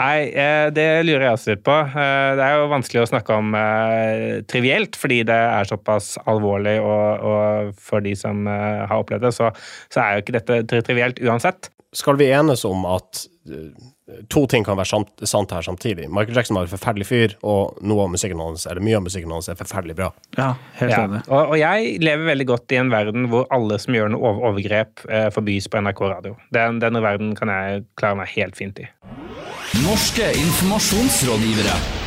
Nei, 0.00 0.30
eh, 0.38 0.68
det 0.72 0.86
lurer 1.04 1.26
jeg 1.26 1.36
også 1.36 1.50
litt 1.52 1.64
på. 1.66 1.74
Eh, 1.74 2.28
det 2.38 2.44
er 2.44 2.56
jo 2.56 2.70
vanskelig 2.70 3.02
å 3.02 3.08
snakke 3.10 3.36
om 3.36 3.56
eh, 3.58 4.38
trivielt, 4.48 4.96
fordi 4.98 5.20
det 5.28 5.36
er 5.36 5.68
såpass 5.68 6.14
alvorlig, 6.30 6.76
og, 6.84 7.26
og 7.26 7.74
for 7.90 8.04
de 8.04 8.14
som 8.18 8.46
har 8.46 8.96
opplevd 8.96 9.26
det, 9.26 9.34
så, 9.36 9.50
så, 9.90 10.04
er 10.04 10.14
jo 10.14 10.24
ikke 10.24 10.38
dette 10.38 10.82
trivielt 10.86 11.20
uansett. 11.26 11.72
Skal 11.96 12.20
vi 12.20 12.30
enes 12.30 12.62
om 12.68 12.86
at 12.86 13.26
to 14.32 14.44
ting 14.50 14.64
kan 14.66 14.78
være 14.78 14.90
sant, 14.90 15.12
sant, 15.28 15.52
her 15.54 15.64
samtidig. 15.64 16.08
Michael 16.10 16.36
Jackson 16.36 16.58
var 16.58 16.66
en 16.66 16.72
forferdelig 16.72 17.06
fyr, 17.08 17.36
og 17.46 17.78
noe 17.86 18.06
av 18.06 18.12
musikken 18.14 18.42
hans, 18.42 18.66
eller 18.70 18.84
mye 18.84 18.98
av 18.98 19.06
musikken 19.06 19.34
hans 19.34 19.50
er 19.50 19.58
forferdelig 19.58 19.96
bra. 20.00 20.10
Ja, 20.38 20.50
helt 20.80 20.94
ja. 20.94 21.04
enig. 21.04 21.22
Og, 21.28 21.54
og, 21.54 21.56
jeg 21.60 21.94
lever 22.02 22.32
veldig 22.32 22.48
godt 22.50 22.74
i 22.74 22.80
en 22.80 22.92
verden 22.92 23.30
hvor 23.32 23.46
alle 23.54 23.78
som 23.82 23.96
gjør 23.96 24.12
noe 24.16 24.34
overgrep, 24.50 25.06
eh, 25.08 25.30
forbys 25.34 25.70
på 25.70 25.82
NRK 25.84 26.04
radio. 26.16 26.36
Den, 26.54 26.82
denne 26.82 27.04
verden 27.04 27.34
kan 27.38 27.52
jeg 27.52 27.86
klare 28.00 28.22
meg 28.22 28.34
helt 28.36 28.58
fint 28.58 28.82
i. 28.82 28.90
Norske 29.84 30.32
informasjonsrådgivere. 30.44 31.99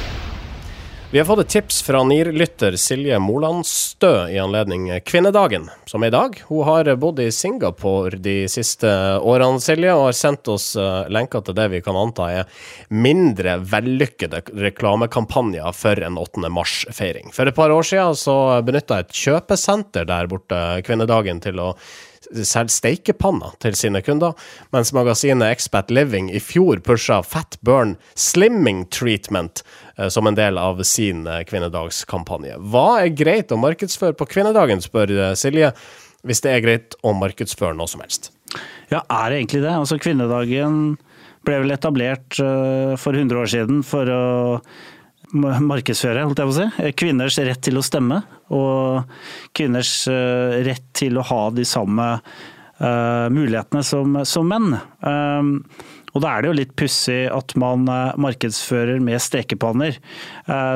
Vi 1.14 1.20
har 1.20 1.26
fått 1.26 1.40
et 1.40 1.50
tips 1.50 1.82
fra 1.86 2.00
NIR-lytter 2.04 2.74
Silje 2.74 3.20
Molandstø 3.22 4.32
i 4.34 4.40
anledning 4.42 4.88
kvinnedagen, 5.06 5.68
som 5.86 6.02
er 6.02 6.10
i 6.10 6.14
dag. 6.16 6.40
Hun 6.48 6.64
har 6.66 6.88
bodd 6.98 7.20
i 7.22 7.28
Singapore 7.30 8.18
de 8.18 8.48
siste 8.50 8.90
årene, 9.22 9.62
Silje, 9.62 9.92
og 9.94 10.08
har 10.08 10.16
sendt 10.18 10.50
oss 10.50 10.72
eh, 10.74 11.04
lenker 11.14 11.44
til 11.46 11.54
det 11.60 11.68
vi 11.70 11.84
kan 11.86 12.00
anta 12.02 12.32
er 12.40 12.64
mindre 12.90 13.60
vellykkede 13.62 14.42
reklamekampanjer 14.66 15.78
for 15.78 16.02
en 16.02 16.18
8. 16.18 16.50
mars-feiring. 16.50 17.30
For 17.38 17.46
et 17.46 17.60
par 17.62 17.76
år 17.76 17.86
siden 17.92 18.18
så 18.18 18.40
benytta 18.66 19.04
et 19.04 19.14
kjøpesenter 19.14 20.10
der 20.10 20.32
borte 20.34 20.64
kvinnedagen 20.90 21.46
til 21.46 21.62
å 21.62 21.76
selger 22.32 22.72
steikepanner 22.74 23.56
til 23.64 23.76
sine 23.78 24.02
kunder, 24.06 24.38
mens 24.76 24.94
magasinet 24.96 25.56
Expat 25.56 25.92
Living 25.94 26.30
i 26.34 26.42
fjor 26.44 26.82
pusha 26.86 27.22
Fat 27.26 27.58
Burn 27.66 27.96
Slimming 28.20 28.86
Treatment 28.94 29.64
eh, 29.98 30.10
som 30.14 30.28
en 30.30 30.38
del 30.38 30.60
av 30.62 30.82
sin 30.88 31.26
eh, 31.28 31.44
kvinnedagskampanje. 31.50 32.58
Hva 32.74 32.88
er 33.04 33.16
greit 33.18 33.54
å 33.54 33.60
markedsføre 33.62 34.18
på 34.18 34.30
kvinnedagen, 34.36 34.84
spør 34.84 35.14
eh, 35.14 35.34
Silje, 35.40 35.74
hvis 36.24 36.44
det 36.46 36.54
er 36.54 36.64
greit 36.64 36.98
å 37.04 37.16
markedsføre 37.18 37.76
noe 37.78 37.92
som 37.92 38.04
helst? 38.04 38.32
Ja, 38.92 39.02
er 39.02 39.32
det 39.32 39.42
egentlig 39.42 39.64
det? 39.66 39.74
Altså 39.74 40.00
Kvinnedagen 40.00 40.98
ble 41.44 41.58
vel 41.60 41.76
etablert 41.76 42.38
for 42.38 43.18
100 43.18 43.36
år 43.36 43.50
siden 43.52 43.82
for 43.84 44.08
å 44.08 44.22
markedsføre, 45.34 46.26
holdt 46.28 46.42
jeg 46.42 46.50
på 46.50 46.54
å 46.54 46.60
si. 46.60 46.92
Kvinners 47.00 47.40
rett 47.42 47.64
til 47.66 47.80
å 47.80 47.86
stemme, 47.86 48.22
og 48.54 49.10
kvinners 49.58 49.96
eh, 50.12 50.60
rett 50.68 50.86
til 50.96 51.18
å 51.18 51.26
ha 51.28 51.42
de 51.56 51.66
samme 51.68 52.06
uh, 52.20 53.28
mulighetene 53.34 53.82
som, 53.86 54.20
som 54.28 54.48
menn. 54.50 54.78
Um, 55.02 55.58
og 56.14 56.22
da 56.22 56.30
er 56.30 56.44
det 56.44 56.50
jo 56.52 56.58
litt 56.60 56.76
pussig 56.78 57.24
at 57.34 57.56
man 57.58 57.88
markedsfører 58.22 59.00
med 59.02 59.18
stekepanner, 59.18 59.96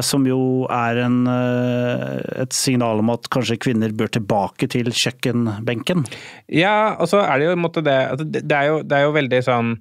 som 0.01 0.23
jo 0.25 0.39
er 0.73 0.97
en, 1.03 1.19
et 1.29 2.57
signal 2.57 3.03
om 3.03 3.11
at 3.13 3.29
kanskje 3.29 3.59
kvinner 3.67 3.93
bør 3.93 4.09
tilbake 4.15 4.65
til 4.73 4.89
kjøkkenbenken. 4.89 6.07
Ja, 6.49 6.95
og 6.97 7.11
så 7.13 7.21
er 7.21 7.37
det 7.37 7.51
jo 7.51 7.83
det 7.85 7.99
Det 8.33 8.57
er 8.57 8.71
jo, 8.71 8.81
det 8.81 8.97
er 8.97 9.05
jo 9.05 9.13
veldig 9.19 9.43
sånn 9.45 9.75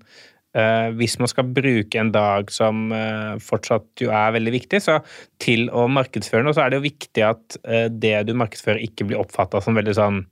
hvis 0.97 1.19
man 1.21 1.29
skal 1.29 1.51
bruke 1.53 2.01
en 2.01 2.13
dag 2.15 2.49
som 2.55 2.89
uh, 2.95 3.37
fortsatt 3.43 4.01
jo 4.01 4.13
er 4.15 4.35
veldig 4.39 4.55
viktig, 4.55 4.81
så 4.81 4.99
til 5.43 5.67
å 5.69 5.85
markedsføre 5.93 6.47
noe, 6.47 6.57
så 6.57 6.65
er 6.65 6.73
det 6.73 6.81
jo 6.81 6.87
viktig 6.87 7.25
at 7.27 7.59
uh, 7.69 7.87
det 7.93 8.15
du 8.29 8.33
markedsfører, 8.39 8.81
ikke 8.87 9.11
blir 9.11 9.21
oppfatta 9.21 9.61
som 9.65 9.77
veldig 9.77 9.97
sånn 9.97 10.25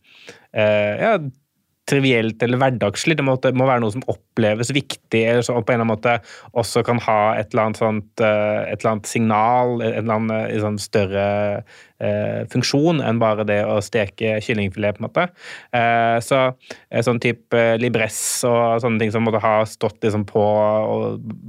ja, 0.54 1.16
trivielt 1.88 2.43
eller 2.43 2.61
hverdagslig. 2.61 3.16
Det 3.19 3.25
må, 3.26 3.37
det 3.43 3.52
må, 3.57 3.66
være 3.69 3.83
noe 3.85 3.95
som 3.95 4.04
oppleves 4.11 4.73
viktig, 4.75 5.21
eller 5.21 5.45
som 5.45 5.61
på 5.61 5.75
en 5.75 5.83
eller 5.83 5.85
annen 5.85 5.93
måte 5.93 6.14
også 6.61 6.85
kan 6.87 7.00
ha 7.04 7.19
et 7.38 7.52
eller 7.52 7.69
annet, 7.69 7.81
sånt, 7.81 8.12
eh, 8.25 8.61
et 8.71 8.81
eller 8.81 8.93
annet 8.95 9.11
signal, 9.11 9.75
et 9.83 9.99
eller 10.00 10.16
annet 10.19 10.62
sånn 10.64 10.81
større 10.83 11.26
eh, 11.59 11.83
funksjon 12.50 12.98
enn 13.04 13.20
bare 13.22 13.44
det 13.46 13.60
å 13.68 13.78
steke 13.84 14.38
kyllingfilet, 14.44 14.96
på 14.96 15.02
en 15.02 15.06
måte. 15.06 15.26
Eh, 15.74 16.18
så 16.24 16.40
eh, 16.90 17.02
sånn 17.04 17.20
type 17.22 17.58
eh, 17.58 17.76
libress 17.80 18.18
og 18.48 18.82
sånne 18.82 19.00
ting 19.00 19.12
som 19.14 19.24
måtte 19.26 19.42
ha 19.44 19.54
stått 19.68 20.02
liksom 20.04 20.26
på 20.28 20.44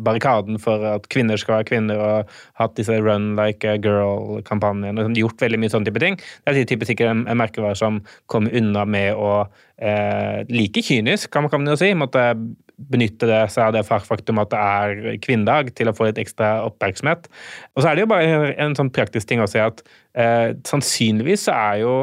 barrikaden 0.06 0.60
for 0.62 0.86
at 0.96 1.10
kvinner 1.14 1.40
skal 1.42 1.60
være 1.60 1.70
kvinner, 1.72 2.02
og 2.02 2.36
hatt 2.62 2.76
disse 2.80 3.00
Run 3.02 3.34
like 3.40 3.68
a 3.68 3.78
girl-kampanjene, 3.82 5.10
gjort 5.18 5.42
veldig 5.42 5.62
mye 5.62 5.74
sånne 5.74 5.90
type 5.90 6.04
ting. 6.04 6.20
Det 6.46 6.54
er 6.54 6.70
typisk 6.70 6.94
sikkert 6.94 7.14
en, 7.14 7.26
en 7.32 7.42
merkevare 7.42 7.78
som 7.80 8.02
kommer 8.32 8.54
unna 8.56 8.86
med 8.88 9.18
å 9.18 9.46
eh, 9.82 10.46
like 10.52 10.84
kynisk, 10.86 11.32
kan 11.34 11.46
man, 11.46 11.54
kan 11.54 11.64
man 11.64 11.74
jo 11.74 11.80
si, 11.82 11.92
måtte 11.98 12.30
benytte 12.76 13.28
det 13.30 13.42
seg 13.54 13.70
av 13.70 13.76
det 13.76 13.86
faktum 13.88 14.42
at 14.42 14.52
det 14.52 14.62
er 14.62 15.20
kvinnedag, 15.24 15.72
til 15.78 15.90
å 15.90 15.96
få 15.96 16.10
litt 16.10 16.22
ekstra 16.22 16.58
oppmerksomhet. 16.68 17.30
Og 17.76 17.84
så 17.84 17.90
er 17.90 17.98
det 17.98 18.06
jo 18.06 18.12
bare 18.12 18.54
en 18.62 18.78
sånn 18.78 18.92
praktisk 18.94 19.30
ting 19.30 19.44
å 19.44 19.50
si 19.50 19.62
at 19.64 19.84
eh, 20.18 20.54
sannsynligvis 20.68 21.48
så 21.48 21.56
er 21.56 21.84
jo 21.86 21.96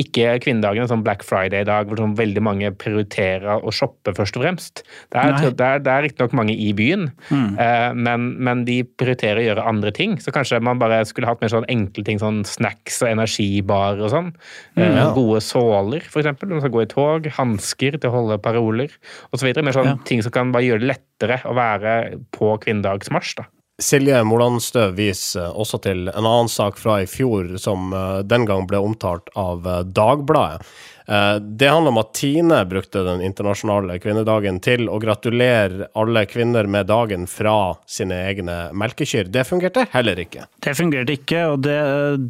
ikke 0.00 0.38
kvinnedagen 0.44 0.84
en 0.84 0.90
sånn 0.90 1.04
Black 1.06 1.24
Friday-dag 1.26 1.90
hvor 1.90 2.00
sånn 2.00 2.16
veldig 2.18 2.42
mange 2.44 2.70
prioriterer 2.80 3.64
å 3.64 3.72
shoppe, 3.74 4.14
først 4.16 4.38
og 4.38 4.44
fremst. 4.44 4.82
Det 5.12 5.20
er, 5.20 5.36
det 5.56 5.66
er, 5.66 5.82
det 5.84 5.92
er 5.92 6.04
riktignok 6.06 6.34
mange 6.36 6.54
i 6.56 6.70
byen, 6.76 7.08
mm. 7.28 7.50
eh, 7.60 7.90
men, 7.96 8.30
men, 8.40 8.64
de 8.68 8.80
prioriterer 9.00 9.42
å 9.42 9.46
gjøre 9.48 9.66
andre 9.72 9.92
ting. 9.96 10.16
Så 10.22 10.34
kanskje 10.34 10.60
man 10.64 10.80
bare 10.82 11.02
skulle 11.08 11.30
hatt 11.30 11.42
mer 11.44 11.52
sånn 11.52 11.68
enkle 11.72 12.04
ting, 12.06 12.20
sånn 12.22 12.42
snacks 12.48 13.00
og 13.04 13.12
energibarer 13.12 14.02
og 14.06 14.12
sånn. 14.14 14.32
Mm, 14.76 14.82
ja. 14.82 14.90
eh, 15.06 15.14
gode 15.16 15.44
såler, 15.44 16.04
f.eks. 16.06 16.32
Man 16.44 16.64
skal 16.64 16.74
gå 16.74 16.84
i 16.84 16.90
tog. 16.90 17.30
Hansker 17.40 17.98
til 18.00 18.10
å 18.10 18.16
holde 18.16 18.40
paroler 18.42 18.92
osv. 19.34 19.48
Mer 19.60 19.76
sånn 19.76 19.92
ja. 19.92 19.96
ting 20.08 20.24
som 20.24 20.34
kan 20.34 20.54
bare 20.54 20.68
gjøre 20.68 20.84
det 20.84 20.92
lettere 20.94 21.40
å 21.48 21.56
være 21.56 21.96
på 22.36 22.54
kvinnedagsmarsj. 22.64 23.40
da. 23.40 23.48
Silje 23.80 24.18
Molandstø 24.28 24.90
viser 24.92 25.54
også 25.56 25.80
til 25.84 26.10
en 26.10 26.26
annen 26.26 26.50
sak 26.52 26.78
fra 26.80 26.98
i 27.00 27.08
fjor 27.08 27.54
som 27.60 27.94
eh, 27.96 28.20
den 28.28 28.44
gang 28.48 28.66
ble 28.68 28.80
omtalt 28.84 29.32
av 29.40 29.66
eh, 29.66 29.82
Dagbladet. 29.88 30.66
Eh, 31.10 31.36
det 31.40 31.68
handler 31.68 31.90
om 31.90 31.98
at 31.98 32.12
Tine 32.14 32.60
brukte 32.70 33.02
den 33.02 33.22
internasjonale 33.26 33.98
kvinnedagen 34.02 34.60
til 34.62 34.86
å 34.90 34.98
gratulere 35.02 35.88
alle 35.98 36.22
kvinner 36.30 36.68
med 36.70 36.86
dagen 36.86 37.26
fra 37.30 37.74
sine 37.90 38.20
egne 38.28 38.58
melkekyr. 38.76 39.30
Det 39.32 39.42
fungerte 39.48 39.86
heller 39.90 40.20
ikke. 40.22 40.46
Det 40.62 40.76
fungerte 40.78 41.16
ikke, 41.18 41.42
og 41.50 41.64
det, 41.66 41.78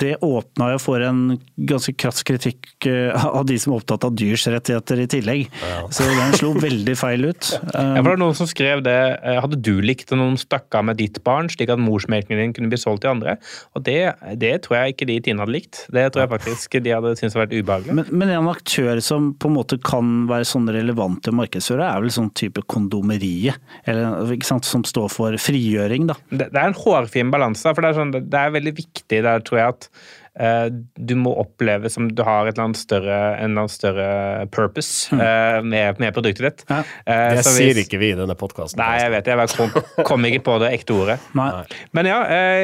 det 0.00 0.14
åpna 0.24 0.70
jo 0.74 0.80
for 0.80 1.04
en 1.04 1.36
ganske 1.68 1.92
krass 2.00 2.24
kritikk 2.26 2.88
eh, 2.88 3.26
av 3.26 3.44
de 3.48 3.58
som 3.60 3.74
er 3.74 3.82
opptatt 3.82 4.06
av 4.08 4.16
dyrs 4.16 4.46
rettigheter 4.48 5.04
i 5.04 5.08
tillegg. 5.16 5.60
Ja. 5.60 5.82
Så 5.92 6.08
den 6.08 6.38
slo 6.40 6.54
veldig 6.56 6.96
feil 7.00 7.30
ut. 7.30 7.52
Ja, 7.90 8.02
for 8.04 8.12
det 8.12 8.20
noen 8.20 8.36
som 8.36 8.46
skrev 8.48 8.82
det. 8.84 8.96
Eh, 9.26 9.38
hadde 9.40 9.56
du 9.58 9.80
likt 9.82 10.10
det 10.10 10.16
noen 10.18 10.36
stakk 10.38 10.72
av 10.76 10.84
med 10.86 10.98
ditt 11.00 11.18
barn, 11.26 11.48
slik 11.50 11.70
at 11.72 11.80
morsmelken 11.80 12.38
din 12.38 12.52
kunne 12.54 12.70
bli 12.70 12.78
solgt 12.80 13.02
til 13.04 13.12
andre? 13.12 13.36
Og 13.76 13.84
det, 13.86 14.12
det 14.40 14.52
tror 14.64 14.76
jeg 14.78 14.94
ikke 14.94 15.08
de 15.08 15.16
i 15.18 15.22
Tine 15.24 15.42
hadde 15.42 15.54
likt. 15.54 15.82
Det 15.92 16.04
tror 16.12 16.24
jeg 16.24 16.32
faktisk 16.32 16.76
de 16.84 16.94
hadde 16.94 17.14
syntes 17.18 17.36
hadde 17.36 17.46
vært 17.46 17.56
ubehagelig. 17.56 17.96
Men, 17.98 18.10
men 18.22 18.32
en 18.34 18.50
akt 18.52 18.69
aktør 18.70 19.00
som 19.02 19.32
på 19.34 19.48
en 19.48 19.56
måte 19.56 19.78
kan 19.82 20.26
være 20.30 20.46
sånn 20.46 20.68
relevante 20.70 21.32
markedsførere, 21.34 21.88
er 21.90 22.04
vel 22.04 22.12
sånn 22.14 22.30
type 22.38 22.62
kondomeriet, 22.70 23.58
eller, 23.84 24.36
som 24.62 24.84
står 24.84 25.08
for 25.10 25.36
frigjøring, 25.40 26.06
da. 26.10 26.16
Det, 26.30 26.50
det 26.52 26.60
er 26.60 26.70
en 26.70 26.78
hårfin 26.78 27.30
balanse, 27.32 27.74
for 27.74 27.82
det 27.82 27.90
er, 27.90 27.98
sånn, 27.98 28.14
det 28.14 28.40
er 28.40 28.54
veldig 28.54 28.74
viktig 28.78 29.22
der, 29.26 29.42
tror 29.46 29.60
jeg, 29.60 29.74
at 29.74 29.90
du 30.30 31.14
må 31.18 31.32
oppleve 31.42 31.90
som 31.90 32.06
du 32.14 32.22
har 32.24 32.46
et 32.46 32.54
eller 32.54 32.68
annet 32.68 32.78
større, 32.78 33.16
en 33.34 33.50
eller 33.50 33.64
annen 33.64 33.72
større 33.72 34.06
purpose 34.54 35.10
mm. 35.14 35.66
med, 35.66 35.98
med, 35.98 36.14
produktet 36.14 36.44
ditt. 36.46 36.62
Ja. 36.70 36.78
det 37.04 37.40
det 37.40 37.44
sier 37.48 37.80
ikke 37.82 37.98
vi 38.00 38.12
i 38.14 38.18
denne 38.18 38.36
podkasten. 38.38 38.80
Nei, 38.80 39.00
jeg 39.02 39.12
vet 39.16 39.30
jeg 39.30 39.40
bare 39.40 39.58
kom, 39.58 39.88
kom 40.10 40.28
ikke 40.28 40.42
på 40.46 40.56
det 40.62 40.70
ekte 40.78 40.96
ordet. 40.96 41.18
Nei. 41.38 41.48
Men 41.96 42.08
ja, 42.08 42.20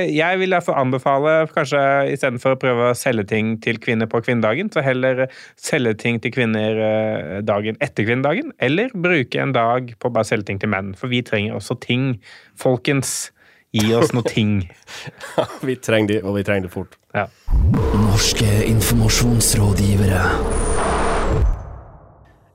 jeg 0.06 0.40
vil 0.42 0.54
derfor 0.54 0.78
anbefale, 0.78 1.36
kanskje 1.52 1.82
istedenfor 2.14 2.54
å 2.54 2.60
prøve 2.62 2.90
å 2.92 2.96
selge 2.98 3.26
ting 3.34 3.56
til 3.64 3.80
kvinner 3.82 4.10
på 4.10 4.22
kvinnedagen, 4.24 4.70
så 4.72 4.84
heller 4.86 5.26
selge 5.58 5.96
ting 6.00 6.22
til 6.22 6.34
kvinner 6.36 6.80
dagen 7.46 7.78
etter 7.84 8.06
kvinnedagen, 8.06 8.54
eller 8.62 8.94
bruke 8.94 9.42
en 9.42 9.54
dag 9.56 9.92
på 9.98 10.10
å 10.10 10.14
bare 10.14 10.28
selge 10.28 10.52
ting 10.52 10.62
til 10.62 10.72
menn. 10.72 10.94
For 10.98 11.12
vi 11.12 11.24
trenger 11.26 11.58
også 11.58 11.80
ting, 11.82 12.14
folkens. 12.60 13.32
Gi 13.76 13.92
oss 13.96 14.14
noe 14.16 14.24
ting. 14.24 14.62
vi 15.68 15.76
trenger 15.76 16.14
de, 16.14 16.18
og 16.24 16.38
vi 16.38 16.44
trenger 16.46 16.68
det 16.68 16.72
fort. 16.72 16.96
Ja. 17.12 17.26
Norske 18.06 18.48
informasjonsrådgivere. 18.70 20.22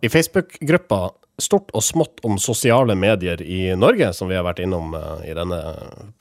I 0.01 0.09
Facebook-gruppa 0.09 1.01
stort 1.41 1.71
og 1.75 1.83
smått 1.83 2.21
om 2.27 2.37
sosiale 2.41 2.95
medier 2.95 3.41
i 3.41 3.75
Norge, 3.75 4.11
som 4.13 4.29
vi 4.29 4.37
har 4.37 4.45
vært 4.45 4.61
innom 4.63 4.95
uh, 4.95 5.19
i 5.27 5.33
denne 5.37 5.59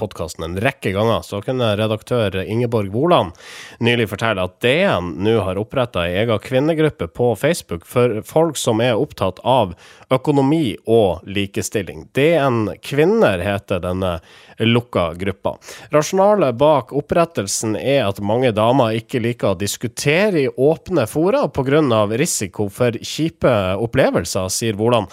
podkasten 0.01 0.47
en 0.47 0.59
rekke 0.63 0.95
ganger, 0.97 1.23
så 1.27 1.43
kunne 1.45 1.75
redaktør 1.79 2.41
Ingeborg 2.43 2.93
Woland 2.95 3.37
nylig 3.85 4.09
fortelle 4.11 4.45
at 4.47 4.59
DN 4.65 5.15
nå 5.25 5.39
har 5.45 5.61
oppretta 5.61 6.07
ei 6.09 6.19
egen 6.25 6.41
kvinnegruppe 6.43 7.11
på 7.13 7.33
Facebook 7.39 7.87
for 7.89 8.21
folk 8.27 8.59
som 8.61 8.83
er 8.85 8.99
opptatt 8.99 9.43
av 9.47 9.77
økonomi 10.11 10.75
og 10.91 11.27
likestilling. 11.29 12.09
DN 12.17 12.77
Kvinner 12.83 13.43
heter 13.45 13.83
denne 13.85 14.19
lukka 14.61 15.15
gruppa. 15.15 15.57
Rasjonalet 15.91 16.55
bak 16.55 16.93
opprettelsen 16.97 17.77
er 17.77 18.05
at 18.09 18.21
mange 18.25 18.53
damer 18.57 18.97
ikke 18.99 19.23
liker 19.23 19.55
å 19.55 19.59
diskutere 19.59 20.45
i 20.45 20.49
åpne 20.51 21.07
fora 21.09 21.47
pga. 21.49 22.07
risiko 22.19 22.69
for 22.69 22.93
kjipe 22.93 23.53
opplevelser, 23.79 24.49
sier 24.49 24.77
Woland. 24.77 25.10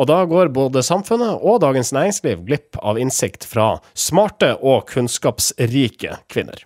Og 0.00 0.08
da 0.08 0.22
går 0.28 0.52
både 0.56 0.84
samfunnet 0.86 1.42
og 1.44 1.60
Dagens 1.64 1.92
Næringsliv 1.96 2.46
glipp 2.48 2.78
av 2.80 3.00
innsikt 3.00 3.44
fra 3.48 3.74
smarte 3.92 4.54
og 4.60 4.86
kunnskapsrike 4.92 6.20
kvinner. 6.32 6.64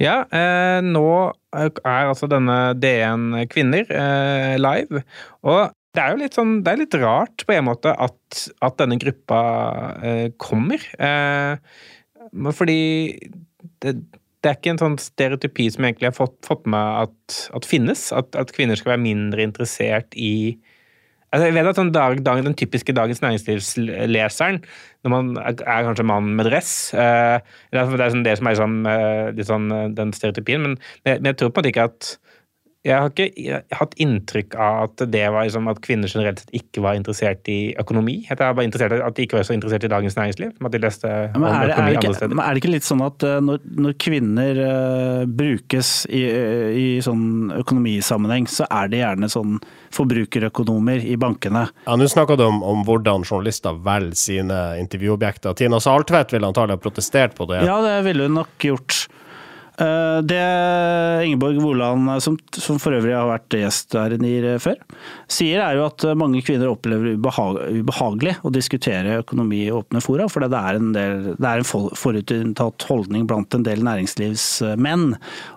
Ja, 0.00 0.22
eh, 0.32 0.80
nå 0.80 1.08
er 1.52 2.08
altså 2.08 2.30
denne 2.30 2.72
DN 2.80 3.34
Kvinner 3.52 3.84
eh, 3.92 4.56
live. 4.56 5.02
Og 5.44 5.74
det 5.90 6.02
er 6.02 6.14
jo 6.14 6.20
litt 6.22 6.38
sånn 6.38 6.60
Det 6.62 6.72
er 6.72 6.80
litt 6.84 6.96
rart 7.02 7.44
på 7.46 7.56
en 7.56 7.66
måte 7.66 7.92
at, 7.92 8.44
at 8.64 8.78
denne 8.80 8.98
gruppa 9.00 9.40
eh, 10.00 10.26
kommer. 10.40 10.84
Eh, 10.96 11.58
fordi 12.54 12.80
det, 13.82 13.96
det, 13.98 14.46
er 14.46 14.56
ikke 14.56 14.74
en 14.76 14.82
sånn 14.84 14.98
stereotypi 15.02 15.66
som 15.74 15.84
egentlig 15.84 16.12
har 16.12 16.16
fått, 16.16 16.38
fått 16.46 16.68
med 16.70 17.08
at, 17.08 17.40
at 17.58 17.68
finnes. 17.68 18.08
At, 18.16 18.32
at, 18.38 18.54
kvinner 18.56 18.78
skal 18.78 18.94
være 18.94 19.04
mindre 19.04 19.44
interessert 19.44 20.16
i 20.16 20.56
altså 21.30 21.48
Jeg 21.48 21.56
vet 21.56 21.70
at 21.70 21.80
sånn 21.80 21.92
dag, 21.94 22.22
dag, 22.26 22.42
Den 22.46 22.56
typiske 22.58 22.94
Dagens 22.96 23.22
Næringslivsleseren, 23.24 24.60
når 25.04 25.14
man 25.14 25.30
er, 25.40 25.86
kanskje 25.86 26.06
mann 26.10 26.34
med 26.38 26.50
dress 26.50 26.72
eh, 26.94 27.38
Det 27.70 27.80
er 27.80 28.12
sånn 28.14 28.26
det 28.26 28.36
som 28.40 28.50
er 28.50 28.58
sånn, 28.58 28.80
eh, 28.90 29.44
sånn, 29.46 29.70
den 29.96 30.14
stereotypien, 30.16 30.66
men, 30.66 30.80
men 31.06 31.32
jeg 31.32 31.40
tror 31.40 31.52
på 31.52 31.60
en 31.60 31.64
måte 31.64 31.74
ikke 31.74 31.88
at 31.90 32.14
jeg 32.80 32.96
har 32.96 33.10
ikke 33.12 33.58
hatt 33.76 33.94
inntrykk 34.00 34.54
av 34.56 34.86
at 34.86 35.02
det 35.12 35.24
var 35.28 35.44
liksom 35.44 35.66
at 35.68 35.82
kvinner 35.84 36.08
generelt 36.08 36.38
sett 36.40 36.54
ikke 36.56 36.80
var 36.80 36.96
interessert 36.96 37.48
i 37.52 37.74
økonomi. 37.80 38.22
Jeg 38.24 38.38
var 38.40 38.54
bare 38.56 38.64
interessert 38.64 38.94
i 38.96 39.02
At 39.04 39.18
de 39.18 39.26
ikke 39.26 39.36
var 39.36 39.44
så 39.44 39.52
interessert 39.52 39.84
i 39.84 39.90
Dagens 39.92 40.16
Næringsliv. 40.16 40.54
at 40.64 40.72
de 40.72 40.80
leste 40.80 41.10
men 41.10 41.44
er, 41.44 41.68
det, 41.68 41.74
er, 41.76 41.90
det 41.90 41.98
ikke, 42.00 42.28
men 42.32 42.40
er 42.40 42.48
det 42.56 42.62
ikke 42.62 42.72
litt 42.72 42.88
sånn 42.88 43.04
at 43.04 43.26
uh, 43.28 43.36
når, 43.44 43.60
når, 43.84 43.96
kvinner 44.00 44.62
uh, 44.64 45.26
brukes 45.28 45.92
i, 46.08 46.24
uh, 46.32 46.72
i, 46.72 46.86
sånn 47.04 47.52
økonomisammenheng, 47.60 48.48
så 48.48 48.64
er 48.72 48.88
det 48.88 49.02
gjerne 49.02 49.28
sånn 49.28 49.60
forbrukerøkonomer 49.92 51.04
i 51.04 51.18
bankene? 51.20 51.66
Ja, 51.84 52.00
Nå 52.00 52.08
snakker 52.08 52.40
du 52.40 52.46
om, 52.48 52.64
om, 52.64 52.84
hvordan 52.88 53.28
journalister 53.28 53.76
velger 53.76 54.16
sine 54.16 54.60
intervjuobjekter. 54.80 55.52
Tina 55.58 55.82
Saltvedt 55.84 56.32
ville 56.32 56.48
antagelig 56.48 56.80
ha 56.80 56.86
protestert 56.88 57.36
på 57.36 57.44
det. 57.52 57.60
Ja, 57.68 57.82
det 57.84 57.98
ville 58.08 58.30
hun 58.30 58.40
nok 58.40 58.70
gjort. 58.70 59.04
Eh, 59.80 60.22
det 60.22 61.24
Ingeborg 61.24 61.56
Woland, 61.62 62.22
som, 62.22 62.38
som, 62.52 62.78
for 62.78 62.92
øvrig 62.92 63.14
har 63.16 63.28
vært 63.30 63.56
gjest 63.56 63.96
her 63.96 64.12
i 64.12 64.18
NIR 64.20 64.58
før, 64.60 64.76
sier 65.30 65.62
er 65.64 65.78
jo 65.78 65.86
at 65.86 66.04
mange 66.20 66.42
kvinner 66.44 66.68
opplever 66.68 67.16
ubehag, 67.16 67.60
ubehagelig 67.80 68.36
å 68.44 68.52
diskutere 68.52 69.20
økonomi 69.22 69.62
i 69.64 69.72
åpne 69.72 70.02
fora, 70.04 70.28
for 70.28 70.44
det 70.44 70.60
er 70.60 70.80
en, 70.80 70.92
del, 70.96 71.30
det 71.32 71.48
er 71.48 71.62
en 71.62 71.88
forutinntatt 71.96 72.86
holdning 72.90 73.24
blant 73.30 73.56
en 73.56 73.64
del 73.64 73.84
næringslivsmenn 73.86 75.14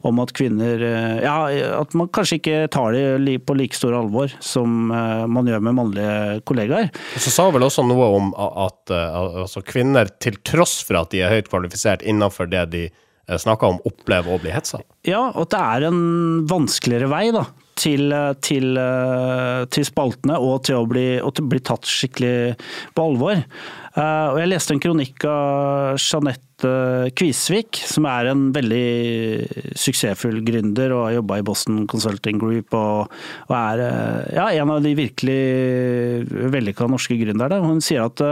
om 0.08 0.24
at 0.24 0.36
kvinner 0.38 0.88
eh, 0.88 1.20
Ja, 1.24 1.38
at 1.82 1.94
man 1.98 2.10
kanskje 2.14 2.40
ikke 2.40 2.58
tar 2.74 2.96
det 2.96 3.38
på 3.48 3.56
like 3.58 3.76
stor 3.78 3.96
alvor 3.98 4.32
som 4.44 4.92
eh, 4.92 5.26
man 5.28 5.48
gjør 5.50 5.64
med 5.68 5.78
mannlige 5.78 6.42
kollegaer. 6.48 6.92
Så 7.20 7.34
sa 7.34 7.50
vel 7.52 7.66
også 7.68 7.84
noe 7.88 8.08
om 8.16 8.32
at 8.40 8.92
altså, 8.94 9.64
kvinner, 9.66 10.08
til 10.24 10.40
tross 10.48 10.80
for 10.86 11.02
at 11.02 11.12
de 11.12 11.24
er 11.24 11.34
høyt 11.34 11.50
kvalifisert 11.52 12.04
innenfor 12.08 12.48
det 12.52 12.68
de 12.74 12.88
Eh, 12.88 13.10
snakka 13.28 13.72
om 13.72 13.82
oppleve 13.88 14.34
å 14.34 14.40
bli 14.42 14.54
hetsa. 14.54 14.82
Ja, 15.08 15.30
og 15.32 15.50
det 15.54 15.60
er 15.60 15.90
en 15.90 16.02
vanskeligere 16.50 17.10
vei 17.12 17.28
da, 17.36 17.46
til, 17.80 18.12
til, 18.44 18.74
eh, 18.80 19.64
til 19.74 19.86
spaltene 19.88 20.40
og 20.40 20.66
til 20.68 20.82
å 20.82 20.88
bli, 20.90 21.08
til 21.24 21.46
å 21.46 21.52
bli 21.54 21.62
tatt 21.64 21.88
skikkelig 21.90 22.56
på 22.96 23.06
alvor. 23.08 23.40
Eh, 23.40 24.28
og 24.28 24.40
jeg 24.42 24.52
leste 24.52 24.76
en 24.76 24.82
kronikk 24.84 25.26
av 25.30 26.02
Jeanette 26.02 26.42
Kvisvik, 27.20 27.80
som 27.88 28.06
er 28.08 28.30
en 28.32 28.46
veldig 28.56 29.76
suksessfull 29.80 30.40
gründer 30.48 30.94
og 30.96 31.06
har 31.08 31.18
jobba 31.18 31.40
i 31.40 31.46
Boston 31.48 31.84
Consulting 31.92 32.40
Group 32.40 32.76
og, 32.80 33.12
og 33.50 33.56
er 33.58 33.84
ja, 34.36 34.48
en 34.62 34.72
av 34.72 34.84
de 34.86 34.94
virkelig 34.96 35.40
vellykka 36.54 36.88
norske 36.92 37.20
gründerne. 37.20 37.60
Hun 37.64 37.84
sier 37.84 38.08
at 38.08 38.24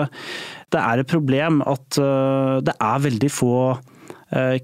det 0.71 0.79
er 0.79 1.01
et 1.01 1.11
problem 1.11 1.59
at 1.67 1.99
det 2.63 2.75
er 2.77 3.03
veldig 3.03 3.31
få 3.35 3.55
Eh, 3.73 3.90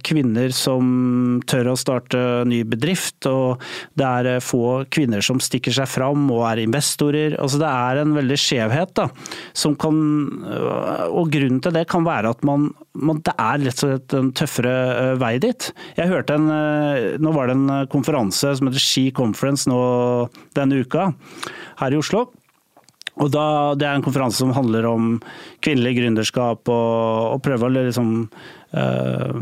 kvinner 0.07 0.53
som 0.55 1.41
tør 1.49 1.73
å 1.73 1.77
starte 1.79 2.19
ny 2.47 2.61
bedrift, 2.67 3.27
og 3.27 3.63
det 3.99 4.07
er 4.07 4.29
eh, 4.35 4.43
få 4.43 4.85
kvinner 4.93 5.23
som 5.25 5.41
stikker 5.43 5.75
seg 5.75 5.89
fram 5.91 6.29
og 6.33 6.45
er 6.49 6.63
investorer. 6.63 7.35
Altså 7.41 7.59
det 7.61 7.69
er 7.69 8.01
en 8.01 8.15
veldig 8.15 8.39
skjevhet 8.39 8.93
da, 8.97 9.09
som 9.57 9.75
kan 9.79 9.97
eh, 10.47 11.05
Og 11.11 11.31
grunnen 11.33 11.61
til 11.63 11.75
det 11.75 11.87
kan 11.91 12.07
være 12.07 12.31
at 12.35 12.43
man, 12.47 12.69
man 12.95 13.21
det 13.25 13.35
er 13.35 13.61
rett 13.65 13.83
og 13.83 13.91
slett 13.91 14.17
en 14.17 14.31
tøffere 14.37 14.73
vei 15.19 15.35
dit. 15.43 15.69
Jeg 15.97 16.11
hørte 16.11 16.37
en 16.37 16.47
Nå 17.21 17.31
var 17.35 17.49
det 17.49 17.57
en 17.57 17.87
konferanse 17.91 18.53
som 18.57 18.69
heter 18.69 18.81
Ski 18.81 19.09
Conference 19.15 19.67
nå 19.69 19.79
denne 20.57 20.79
uka 20.83 21.09
her 21.81 21.93
i 21.93 21.99
Oslo. 21.99 22.27
Og 23.17 23.31
da, 23.33 23.73
Det 23.75 23.87
er 23.87 23.97
en 23.97 24.05
konferanse 24.05 24.37
som 24.41 24.53
handler 24.53 24.85
om 24.85 25.17
kvinnelig 25.65 25.97
gründerskap 25.97 26.69
og, 26.69 27.33
og 27.33 27.41
prøve 27.45 27.65
å 27.65 27.73
liksom 27.73 28.11
uh, 28.75 29.37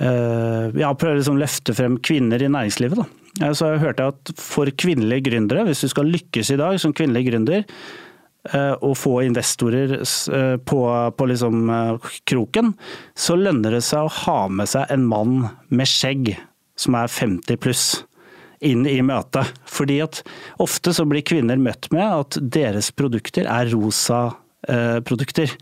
uh, 0.00 0.64
Ja, 0.76 0.90
prøve 0.92 1.16
å 1.16 1.20
liksom 1.20 1.38
løfte 1.40 1.76
frem 1.76 2.00
kvinner 2.04 2.42
i 2.42 2.50
næringslivet. 2.52 3.00
Da. 3.00 3.52
Så 3.56 3.70
jeg 3.72 3.84
hørte 3.84 4.10
at 4.14 4.34
for 4.40 4.70
kvinnelige 4.80 5.28
gründere, 5.30 5.66
hvis 5.68 5.84
du 5.84 5.92
skal 5.92 6.10
lykkes 6.12 6.54
i 6.54 6.58
dag 6.60 6.80
som 6.80 6.94
kvinnelig 6.96 7.28
gründer, 7.30 7.64
og 8.86 8.92
få 8.94 9.16
investorer 9.26 9.96
på, 10.62 10.80
på 11.18 11.26
liksom, 11.26 11.64
kroken, 12.30 12.68
så 13.18 13.34
lønner 13.34 13.74
det 13.74 13.80
seg 13.82 14.06
å 14.06 14.12
ha 14.20 14.36
med 14.46 14.70
seg 14.70 14.92
en 14.94 15.08
mann 15.10 15.32
med 15.66 15.90
skjegg 15.90 16.30
som 16.78 16.94
er 16.94 17.10
50 17.10 17.58
pluss 17.58 17.86
inn 18.60 18.86
i 18.88 19.00
møtet. 19.04 19.52
Fordi 19.68 20.00
at 20.04 20.22
ofte 20.62 20.94
så 20.96 21.06
blir 21.08 21.24
kvinner 21.26 21.60
møtt 21.60 21.90
med 21.94 22.06
at 22.06 22.38
deres 22.40 22.92
produkter 22.96 23.48
er 23.50 23.70
rosa 23.72 24.22
eh, 24.26 24.42
produkter. 25.06 25.52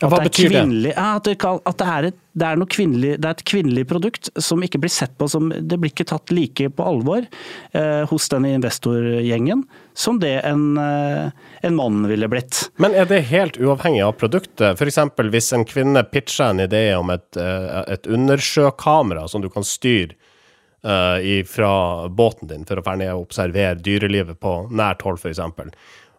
Ja, 0.00 0.08
hva 0.10 0.22
betyr 0.24 0.50
det? 0.50 0.62
Ja, 0.90 1.14
at, 1.16 1.28
det, 1.28 1.36
at 1.44 1.78
det, 1.78 1.88
er 1.88 2.08
et, 2.08 2.16
det, 2.34 2.48
er 2.48 2.64
kvinnelig, 2.70 3.12
det, 3.18 3.28
er 3.28 3.36
et, 3.36 3.44
kvinnelig 3.46 3.84
produkt 3.90 4.30
som 4.42 4.62
ikke 4.64 4.80
blir 4.82 4.92
sett 4.92 5.14
på 5.18 5.28
som 5.30 5.50
Det 5.50 5.78
blir 5.78 5.92
ikke 5.92 6.08
tatt 6.10 6.32
like 6.34 6.70
på 6.74 6.86
alvor 6.86 7.22
eh, 7.22 8.02
hos 8.10 8.28
denne 8.32 8.50
investorgjengen 8.56 9.64
som 9.98 10.20
det 10.22 10.40
en, 10.46 10.76
eh, 10.78 11.30
en, 11.60 11.74
mann 11.74 12.06
ville 12.06 12.28
blitt. 12.30 12.68
Men 12.76 12.94
er 12.94 13.08
det 13.10 13.24
helt 13.32 13.58
uavhengig 13.58 14.04
av 14.06 14.14
produktet? 14.20 14.78
F.eks. 14.78 15.00
hvis 15.18 15.52
en 15.56 15.66
kvinne 15.66 16.04
pitcher 16.06 16.52
en 16.52 16.62
idé 16.62 16.84
om 16.94 17.10
et, 17.10 17.28
eh, 17.36 17.82
et 17.94 18.06
undersjøkamera 18.06 19.26
som 19.28 19.42
du 19.42 19.50
kan 19.50 19.66
styre 19.66 20.14
uh, 20.86 21.44
fra 21.50 22.08
båten 22.08 22.48
din 22.48 22.66
for 22.68 22.78
å 22.78 22.84
være 22.86 23.02
ned 23.02 23.14
og 23.16 23.26
observere 23.26 23.78
dyrelivet 23.82 24.38
på 24.40 24.54
nært 24.70 25.02
hold, 25.02 25.18
f.eks. 25.18 25.42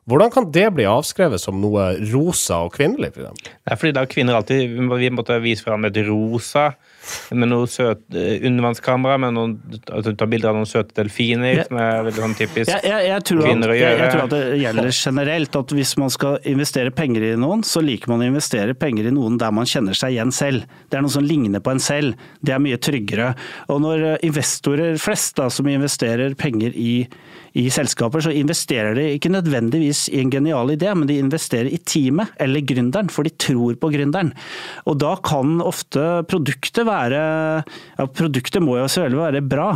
Hvordan 0.09 0.31
kan 0.33 0.49
det 0.51 0.65
bli 0.73 0.87
avskrevet 0.89 1.41
som 1.41 1.59
noe 1.61 1.91
rosa 2.11 2.63
og 2.65 2.73
kvinnelig? 2.77 3.13
For 3.15 3.27
eksempel? 3.27 3.55
det 3.59 3.73
er 3.73 3.79
fordi 3.79 3.95
da 3.95 4.05
kvinner 4.09 4.37
alltid 4.39 4.77
Vi 4.99 5.09
måtte 5.13 5.37
vise 5.43 5.65
fram 5.65 5.85
et 5.85 5.97
rosa 6.07 6.71
med 7.33 7.49
noe 7.49 7.65
søt 7.69 8.01
eh, 8.13 8.43
undervannskamera, 8.45 9.17
med 9.21 9.33
noen, 9.33 9.53
altså, 9.87 10.11
ta 10.17 10.27
bilder 10.29 10.51
av 10.51 10.59
noen 10.59 10.67
søte 10.69 10.93
delfiner, 10.99 11.61
ja. 11.61 11.63
som 11.65 11.79
er 11.81 12.03
veldig 12.05 12.23
sånn 12.25 12.35
typisk 12.37 12.69
jeg, 12.69 12.83
jeg, 12.85 13.05
jeg 13.07 13.23
kvinner 13.29 13.71
at, 13.71 13.73
å 13.73 13.77
gjøre. 13.79 13.93
Jeg, 13.93 14.01
jeg, 14.01 14.11
tror 14.13 14.23
at 14.25 14.35
det 14.35 14.59
gjelder 14.59 14.89
generelt, 14.99 15.57
at 15.61 15.73
hvis 15.79 15.93
man 16.01 16.13
skal 16.13 16.49
investere 16.51 16.93
penger 16.99 17.25
i 17.29 17.31
noen, 17.39 17.63
så 17.65 17.81
liker 17.85 18.13
man 18.13 18.21
å 18.21 18.29
investere 18.29 18.75
penger 18.77 19.09
i 19.09 19.15
noen 19.15 19.39
der 19.41 19.55
man 19.55 19.69
kjenner 19.69 19.97
seg 19.97 20.17
igjen 20.17 20.33
selv. 20.35 20.67
Det 20.89 20.99
er 20.99 21.05
noe 21.05 21.15
som 21.15 21.25
ligner 21.25 21.63
på 21.65 21.73
en 21.73 21.81
selv. 21.83 22.29
Det 22.45 22.53
er 22.53 22.61
mye 22.61 22.77
tryggere. 22.81 23.31
Og 23.73 23.81
når 23.85 24.05
eh, 24.11 24.21
investorer 24.29 24.99
flest 25.01 25.37
da, 25.39 25.49
som 25.53 25.69
investerer 25.71 26.37
penger 26.39 26.77
i 26.77 26.93
i 27.59 27.69
selskaper, 27.73 28.23
så 28.23 28.33
investerer 28.35 28.97
de 28.97 29.07
ikke 29.15 29.31
nødvendigvis 29.33 30.07
i 30.13 30.21
en 30.23 30.31
genial 30.33 30.73
idé, 30.73 30.93
men 30.95 31.09
de 31.09 31.19
investerer 31.21 31.69
i 31.71 31.81
teamet 31.83 32.33
eller 32.41 32.65
gründeren, 32.65 33.11
for 33.13 33.27
de 33.27 33.33
tror 33.35 33.77
på 33.79 33.91
gründeren. 33.93 34.31
Og 34.89 34.99
da 35.01 35.15
kan 35.25 35.59
ofte 35.65 36.23
produktet 36.29 36.87
være 36.87 37.19
ja, 37.19 38.05
Produktet 38.19 38.63
må 38.63 38.77
jo 38.79 38.87
selvfølgelig 38.89 39.25
være 39.25 39.47
bra, 39.49 39.69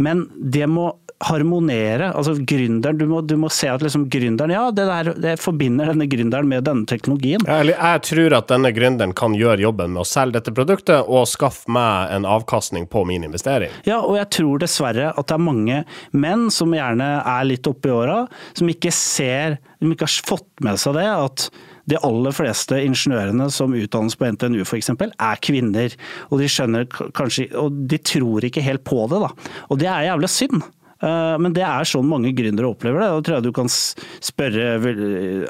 men 0.00 0.26
det 0.34 0.66
må 0.70 0.90
harmonere. 1.22 2.12
altså 2.12 2.34
gründeren, 2.34 2.98
Du 2.98 3.06
må, 3.06 3.20
du 3.20 3.36
må 3.36 3.48
se 3.52 3.68
at 3.70 3.82
liksom 3.82 4.08
gründeren 4.10 4.52
ja, 4.52 4.70
det, 4.74 4.86
der, 4.88 5.12
det 5.14 5.34
forbinder 5.40 5.92
denne 5.92 6.06
gründeren 6.10 6.48
med 6.50 6.64
denne 6.66 6.86
teknologien. 6.86 7.44
Jeg, 7.46 7.74
jeg 7.74 8.02
tror 8.08 8.38
at 8.38 8.48
denne 8.50 8.72
gründeren 8.74 9.14
kan 9.16 9.36
gjøre 9.38 9.62
jobben 9.64 9.94
med 9.94 10.04
å 10.04 10.08
selge 10.08 10.38
dette 10.38 10.54
produktet 10.54 11.06
og 11.06 11.28
skaffe 11.30 11.70
meg 11.72 12.14
en 12.14 12.28
avkastning 12.28 12.88
på 12.90 13.04
min 13.08 13.24
investering. 13.26 13.72
Ja, 13.88 14.00
og 14.02 14.18
jeg 14.18 14.30
tror 14.34 14.64
dessverre 14.64 15.12
at 15.14 15.28
det 15.28 15.36
er 15.36 15.44
mange 15.44 15.84
menn 16.12 16.48
som 16.54 16.74
gjerne 16.74 17.10
er 17.20 17.46
litt 17.48 17.68
oppe 17.70 17.90
i 17.90 17.94
åra, 17.94 18.24
som 18.56 18.70
ikke 18.70 18.92
ser, 18.94 19.60
som 19.78 19.94
ikke 19.94 20.08
har 20.08 20.18
fått 20.34 20.50
med 20.66 20.80
seg 20.82 20.98
det. 20.98 21.08
at 21.14 21.48
de 21.84 21.98
aller 22.00 22.32
fleste 22.32 22.78
ingeniørene 22.80 23.50
som 23.52 23.74
utdannes 23.76 24.16
på 24.16 24.28
NTNU 24.32 24.62
f.eks., 24.64 24.88
er 24.96 25.42
kvinner. 25.44 25.96
Og 26.30 26.40
de 26.40 26.48
skjønner 26.48 26.88
kanskje 26.88 27.50
Og 27.60 27.74
de 27.90 27.98
tror 28.00 28.46
ikke 28.48 28.64
helt 28.64 28.84
på 28.88 29.04
det, 29.10 29.20
da. 29.20 29.52
Og 29.68 29.80
det 29.82 29.90
er 29.90 30.08
jævlig 30.08 30.30
synd. 30.32 30.64
Eh, 31.04 31.34
men 31.42 31.54
det 31.56 31.64
er 31.66 31.88
sånn 31.88 32.08
mange 32.08 32.32
gründere 32.36 32.70
opplever 32.70 33.02
det. 33.02 33.10
Da 33.12 33.24
tror 33.26 33.36
jeg 33.38 33.46
du 33.46 33.52
kan 33.56 33.70
spørre 33.70 34.70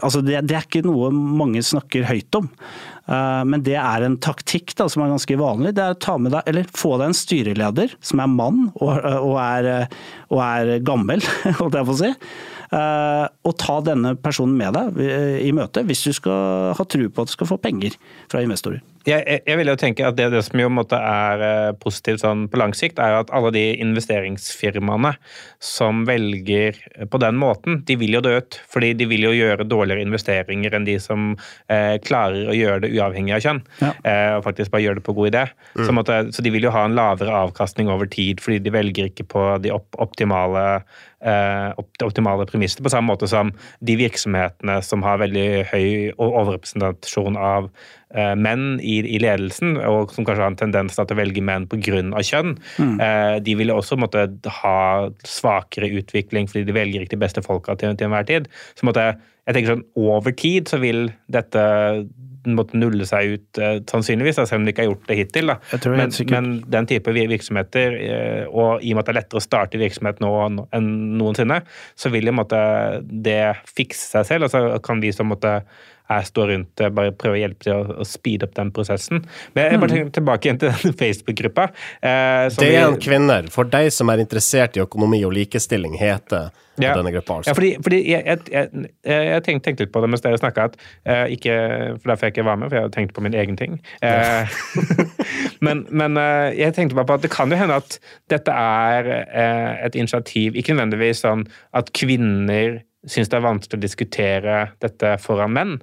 altså 0.02 0.24
det, 0.24 0.40
det, 0.48 0.58
er 0.58 0.66
ikke 0.66 0.84
noe 0.86 1.12
mange 1.14 1.62
snakker 1.64 2.08
høyt 2.08 2.40
om. 2.40 2.48
Eh, 3.06 3.42
men 3.50 3.64
det 3.66 3.76
er 3.80 4.06
en 4.06 4.16
taktikk 4.22 4.74
da, 4.78 4.88
som 4.90 5.04
er 5.04 5.12
ganske 5.12 5.38
vanlig. 5.40 5.74
Det 5.76 5.84
er 5.84 5.94
å 5.94 6.00
ta 6.06 6.16
med 6.18 6.34
deg, 6.34 6.48
eller 6.50 6.72
få 6.74 6.96
deg 6.98 7.10
en 7.10 7.18
styreleder 7.18 7.94
som 8.04 8.24
er 8.24 8.32
mann 8.32 8.66
og, 8.74 8.90
og, 8.96 9.36
er, 9.42 9.70
og 10.32 10.42
er, 10.46 10.74
gammel, 10.84 11.22
holdt 11.60 11.78
jeg 11.78 11.90
på 11.90 11.96
å 11.96 12.00
si. 12.00 12.12
Eh, 12.74 13.26
og 13.44 13.58
ta 13.60 13.78
denne 13.86 14.14
personen 14.18 14.56
med 14.58 14.74
deg 14.74 15.04
eh, 15.04 15.38
i 15.44 15.52
møte 15.54 15.84
hvis 15.86 16.06
du 16.08 16.14
skal 16.16 16.74
ha 16.74 16.88
tro 16.88 17.06
på 17.06 17.22
at 17.22 17.30
du 17.30 17.36
skal 17.36 17.52
få 17.52 17.60
penger 17.62 17.98
fra 18.32 18.42
investorer. 18.44 18.82
Jeg, 19.04 19.40
jeg, 19.44 19.56
vil 19.60 19.68
jo 19.68 19.76
tenke 19.80 20.06
at 20.08 20.16
det, 20.16 20.30
det 20.32 20.40
som 20.46 20.60
jo 20.60 20.70
måtte 20.72 20.96
er 20.96 21.42
eh, 21.44 21.76
positivt 21.76 22.22
sånn 22.22 22.46
på 22.48 22.60
lang 22.60 22.72
sikt, 22.76 23.00
er 23.02 23.18
at 23.18 23.32
alle 23.36 23.52
de 23.54 23.64
investeringsfirmaene 23.84 25.12
som 25.62 26.04
velger 26.08 26.78
på 27.12 27.20
den 27.20 27.38
måten, 27.40 27.82
de 27.88 27.98
vil 28.00 28.16
jo 28.16 28.22
dø 28.24 28.36
ut. 28.40 28.58
Fordi 28.72 28.94
de 28.96 29.08
vil 29.10 29.26
jo 29.26 29.34
gjøre 29.36 29.68
dårligere 29.68 30.04
investeringer 30.06 30.76
enn 30.76 30.88
de 30.88 30.96
som 31.02 31.34
eh, 31.68 31.96
klarer 32.04 32.48
å 32.48 32.56
gjøre 32.56 32.86
det 32.86 32.92
uavhengig 32.96 33.36
av 33.36 33.44
kjønn. 33.44 33.64
Ja. 33.82 33.92
Eh, 34.02 34.30
og 34.38 34.44
faktisk 34.48 34.72
bare 34.74 34.86
gjøre 34.86 35.00
det 35.00 35.06
på 35.06 35.16
god 35.18 35.32
idé. 35.32 35.46
Så, 35.76 35.90
måtte, 35.96 36.20
så 36.32 36.44
de 36.44 36.54
vil 36.54 36.68
jo 36.68 36.74
ha 36.74 36.86
en 36.88 36.96
lavere 36.96 37.42
avkastning 37.44 37.92
over 37.92 38.08
tid, 38.10 38.40
fordi 38.44 38.62
de 38.64 38.72
velger 38.74 39.12
ikke 39.12 39.28
på 39.34 39.48
de 39.64 39.74
opp, 39.74 39.90
optimale 40.00 40.64
eh, 41.24 41.84
optimale 42.04 42.46
premisser, 42.46 42.82
på 42.84 42.92
samme 42.92 43.12
måte 43.12 43.28
som 43.30 43.52
de 43.84 43.96
virksomhetene 43.98 44.78
som 44.84 45.04
har 45.06 45.20
veldig 45.22 45.48
høy 45.72 45.88
overrepresentasjon 46.18 47.38
av 47.40 47.68
eh, 47.68 48.03
menn 48.14 48.78
i, 48.78 49.00
i 49.16 49.18
ledelsen, 49.18 49.76
og 49.82 50.12
som 50.14 50.26
kanskje 50.26 50.44
har 50.44 50.52
en 50.52 50.58
tendens 50.60 50.94
til 50.94 51.14
å 51.14 51.18
velge 51.18 51.42
menn 51.42 51.66
pga. 51.70 52.02
kjønn, 52.22 52.54
mm. 52.78 52.98
de 53.42 53.56
vil 53.58 53.72
også 53.74 53.98
måtte 53.98 54.28
ha 54.60 54.76
svakere 55.26 55.90
utvikling 55.98 56.46
fordi 56.50 56.62
de 56.68 56.76
velger 56.76 57.02
ikke 57.02 57.16
de 57.16 57.22
beste 57.24 57.42
folka 57.42 57.74
til, 57.80 57.96
til 57.98 58.06
enhver 58.06 58.28
tid. 58.28 58.46
Så 58.78 58.86
måtte, 58.86 59.08
jeg 59.48 59.56
tenker 59.56 59.74
sånn, 59.74 59.88
Over 59.98 60.36
tid 60.38 60.70
så 60.70 60.78
vil 60.82 61.08
dette 61.32 61.64
måtte 62.52 62.78
nulle 62.78 63.06
seg 63.08 63.36
ut, 63.36 63.58
eh, 63.58 63.78
sannsynligvis, 63.88 64.36
selv 64.42 64.60
om 64.60 64.66
de 64.66 64.74
ikke 64.74 64.84
har 64.84 64.90
gjort 64.90 65.08
det 65.08 65.16
hittil. 65.20 65.52
Men, 65.96 66.12
men 66.30 66.50
den 66.70 66.88
type 66.90 67.14
virksomheter, 67.14 67.96
eh, 67.96 68.44
og 68.50 68.84
i 68.84 68.92
og 68.92 68.98
med 68.98 69.04
at 69.04 69.08
det 69.08 69.14
er 69.14 69.20
lettere 69.20 69.40
å 69.40 69.44
starte 69.44 69.80
virksomhet 69.80 70.20
nå 70.24 70.32
enn 70.74 70.90
noensinne, 71.18 71.62
så 71.96 72.12
vil 72.12 72.32
måtte, 72.34 72.60
det 73.04 73.56
fikse 73.70 74.10
seg 74.10 74.28
selv. 74.28 74.48
og 74.48 74.52
så 74.52 74.82
kan 74.84 75.00
vi 75.00 75.12
som 75.14 75.30
måtte 75.32 75.62
jeg 76.10 76.26
står 76.28 76.50
rundt 76.52 76.80
og 76.84 76.94
bare 76.98 77.12
prøver 77.16 77.36
å 77.38 77.40
hjelpe 77.40 77.64
til 77.64 77.72
å, 77.78 77.96
å 78.02 78.04
speede 78.04 78.44
opp 78.48 78.54
den 78.58 78.70
prosessen. 78.76 79.22
Men 79.54 79.64
jeg 79.64 79.72
Mm. 79.74 79.80
bare 79.80 79.90
tenker 79.94 80.10
tilbake 80.18 80.44
igjen 80.50 80.58
til 80.60 80.74
den 80.82 80.92
Facebook-gruppa. 81.00 81.64
Eh, 82.02 82.50
er 82.66 82.82
en 82.88 82.98
kvinner. 83.00 83.48
For 83.50 83.64
deg 83.64 83.88
som 83.92 84.10
er 84.12 84.20
interessert 84.20 84.76
i 84.76 84.82
økonomi 84.84 85.22
og 85.24 85.32
likestilling, 85.32 85.96
heter 85.98 86.50
Ja. 86.76 86.92
denne 86.94 87.12
gruppa. 87.14 87.34
Ja, 87.34 87.38
altså. 87.38 87.54
fordi, 87.54 87.76
fordi 87.82 87.98
jeg, 88.10 88.24
jeg, 88.26 88.38
jeg, 88.50 88.86
jeg 89.04 89.42
tenkte, 89.46 89.64
tenkte 89.68 89.84
litt 89.84 89.92
på 89.94 90.00
det 90.02 90.08
mens 90.10 90.20
dere 90.24 90.38
snakka, 90.42 90.64
at 90.64 90.76
eh, 91.06 91.24
ikke 91.36 91.54
for 92.02 92.10
derfor 92.10 92.26
jeg 92.26 92.34
ikke 92.34 92.44
var 92.48 92.56
med, 92.58 92.68
for 92.72 92.80
jeg 92.80 92.92
tenkte 92.96 93.14
på 93.14 93.22
min 93.22 93.34
egen 93.38 93.56
ting. 93.56 93.76
Eh, 94.02 94.56
men 95.64 95.84
men 95.90 96.16
eh, 96.20 96.50
jeg 96.58 96.74
tenkte 96.76 96.96
bare 96.98 97.06
på 97.08 97.14
at 97.18 97.22
det 97.24 97.30
kan 97.34 97.50
jo 97.52 97.56
hende 97.60 97.76
at 97.80 97.98
dette 98.32 98.50
er 98.52 99.08
eh, 99.24 99.86
et 99.86 99.94
initiativ, 99.98 100.56
ikke 100.58 100.74
nødvendigvis 100.74 101.22
sånn 101.24 101.46
at 101.72 101.92
kvinner 101.96 102.82
syns 103.10 103.30
det 103.30 103.36
er 103.38 103.44
vanskelig 103.44 103.78
å 103.78 103.82
diskutere 103.82 104.56
dette 104.82 105.14
foran 105.22 105.52
menn, 105.54 105.74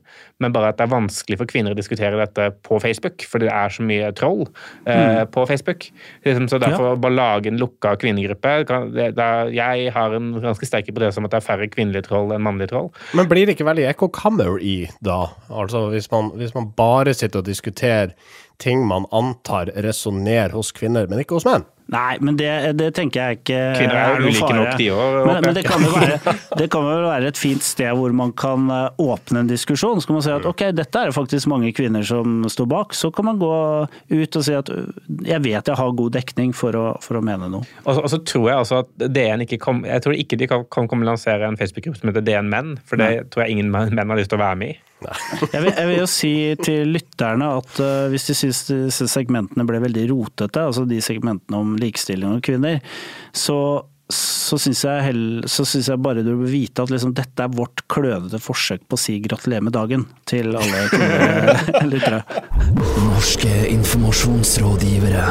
men 0.41 0.53
bare 0.55 0.71
at 0.71 0.79
det 0.79 0.87
er 0.87 0.93
vanskelig 0.93 1.37
for 1.41 1.49
kvinner 1.49 1.75
å 1.75 1.77
diskutere 1.77 2.19
dette 2.19 2.47
på 2.65 2.79
Facebook, 2.81 3.25
fordi 3.29 3.47
det 3.47 3.55
er 3.55 3.75
så 3.75 3.85
mye 3.85 4.11
troll 4.17 4.43
eh, 4.89 5.23
på 5.29 5.45
Facebook. 5.49 5.87
Liksom, 6.25 6.49
så 6.51 6.59
derfor 6.61 6.97
bare 7.01 7.17
lage 7.17 7.51
en 7.51 7.59
lukka 7.61 7.93
kvinnegruppe 8.01 8.53
Jeg 9.53 9.93
har 9.95 10.15
en 10.17 10.31
ganske 10.41 10.67
sterk 10.67 10.89
hypotese 10.89 11.21
om 11.21 11.27
at 11.27 11.35
det 11.35 11.41
er 11.41 11.47
færre 11.47 11.69
kvinnelige 11.71 12.07
troll 12.09 12.33
enn 12.33 12.45
mannlige 12.45 12.73
troll. 12.73 12.91
Men 13.17 13.29
blir 13.31 13.45
det 13.45 13.57
ikke 13.57 13.69
veldig 13.69 13.87
ekkokammer 13.93 14.57
i 14.61 14.77
da? 15.05 15.23
Altså 15.49 15.87
hvis 15.93 16.09
man, 16.13 16.33
hvis 16.39 16.55
man 16.57 16.71
bare 16.77 17.13
sitter 17.17 17.43
og 17.43 17.49
diskuterer 17.49 18.15
ting 18.61 18.85
man 18.87 19.07
antar 19.11 19.73
resonnerer 19.81 20.53
hos 20.55 20.71
kvinner, 20.75 21.09
men 21.09 21.23
ikke 21.23 21.39
hos 21.39 21.47
menn? 21.49 21.67
Nei, 21.91 22.15
men 22.23 22.37
det, 22.39 22.49
det 22.79 22.93
tenker 22.95 23.19
jeg 23.19 23.39
ikke 23.41 23.57
Kvinner 23.75 23.97
er 23.99 24.13
noe 24.21 24.29
ulike 24.29 24.45
fare. 24.45 24.57
nok, 24.61 24.69
de 24.79 24.85
òg. 24.95 25.15
Men, 25.27 25.39
men 25.43 25.55
det 25.57 25.63
kan 25.65 25.83
jo 25.83 25.89
være, 25.91 26.35
det 26.61 26.67
kan 26.71 26.85
vel 26.87 27.01
være 27.03 27.31
et 27.33 27.39
fint 27.39 27.65
sted 27.67 27.89
hvor 27.99 28.13
man 28.15 28.31
kan 28.39 28.69
eh, 28.71 29.01
åpne 29.03 29.41
en 29.43 29.49
diskusjon. 29.49 29.99
Så 29.99 30.07
kan 30.07 30.15
man 30.15 30.23
si 30.23 30.31
at 30.31 30.47
ok, 30.47 30.63
dette 30.77 31.01
er 31.01 31.11
det 31.11 31.17
faktisk 31.17 31.49
mange 31.51 31.73
kvinner 31.75 32.05
som 32.07 32.45
står 32.51 32.69
bak. 32.71 32.95
Så 32.95 33.11
kan 33.15 33.27
man 33.27 33.41
gå 33.41 33.51
ut 34.13 34.39
og 34.39 34.45
si 34.47 34.55
at 34.55 34.71
jeg 34.71 35.43
vet 35.43 35.73
jeg 35.73 35.79
har 35.81 35.97
god 35.99 36.15
dekning 36.15 36.53
for 36.55 36.77
å, 36.79 36.85
for 37.03 37.19
å 37.19 37.23
mene 37.27 37.51
noe. 37.51 37.67
Og 37.83 37.91
så, 37.97 38.05
og 38.05 38.13
så 38.13 38.21
tror 38.23 38.47
jeg 38.47 38.61
altså 38.61 38.79
at 38.85 39.07
DN 39.11 39.43
ikke 39.47 39.59
kom, 39.59 39.83
jeg 39.87 40.05
tror 40.05 40.15
ikke 40.15 40.39
de 40.39 40.47
kan, 40.53 40.63
kan 40.71 40.87
komme 40.87 41.03
til 41.03 41.11
lansere 41.11 41.49
en 41.49 41.59
Facebook-gruppe 41.59 41.99
som 41.99 42.13
heter 42.13 42.23
DN 42.23 42.47
Menn, 42.51 42.77
for 42.87 43.01
det 43.01 43.27
tror 43.33 43.43
jeg 43.43 43.57
ingen 43.57 43.73
menn 43.73 43.99
har 43.99 44.19
lyst 44.19 44.31
til 44.31 44.39
å 44.39 44.45
være 44.45 44.61
med 44.63 44.77
i. 44.77 44.79
Jeg 45.01 45.61
vil, 45.63 45.71
jeg 45.73 45.87
vil 45.89 45.97
jo 46.01 46.07
si 46.09 46.33
til 46.61 46.91
lytterne 46.93 47.47
at 47.59 47.79
uh, 47.81 48.07
hvis 48.13 48.27
de 48.29 48.35
syns 48.37 48.59
disse 48.69 49.07
segmentene 49.09 49.65
ble 49.67 49.79
veldig 49.83 50.03
rotete, 50.11 50.61
altså 50.69 50.83
de 50.89 50.99
segmentene 51.03 51.57
om 51.63 51.73
likestilling 51.81 52.37
og 52.37 52.43
kvinner, 52.45 52.81
så 53.33 53.57
så 54.11 54.57
syns 54.59 54.81
jeg, 54.83 55.03
hell- 55.05 55.45
så 55.47 55.63
synes 55.63 55.87
jeg 55.87 56.01
bare 56.03 56.19
du 56.25 56.33
bør 56.35 56.49
vite 56.51 56.83
at 56.83 56.89
liksom, 56.91 57.13
dette 57.15 57.45
er 57.45 57.53
vårt 57.55 57.79
klønete 57.87 58.41
forsøk 58.43 58.81
på 58.91 58.97
å 58.97 58.99
si 58.99 59.13
gratulerer 59.23 59.63
med 59.63 59.71
dagen 59.71 60.03
til 60.27 60.51
alle 60.59 60.81
lyttere. 61.93 62.19
Norske 63.07 63.53
informasjonsrådgivere. 63.71 65.23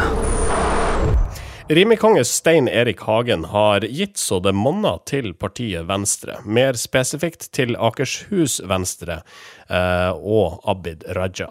Rimekonge 1.71 2.25
Stein 2.25 2.69
Erik 2.69 3.01
Hagen 3.01 3.45
har 3.45 3.81
gitt 3.81 4.17
så 4.17 4.41
det 4.41 4.51
monner 4.59 4.97
til 5.07 5.29
partiet 5.39 5.87
Venstre, 5.87 6.41
mer 6.43 6.75
spesifikt 6.75 7.47
til 7.55 7.77
Akershus 7.79 8.57
Venstre 8.67 9.21
eh, 9.69 10.11
og 10.11 10.59
Abid 10.67 11.07
Raja. 11.15 11.47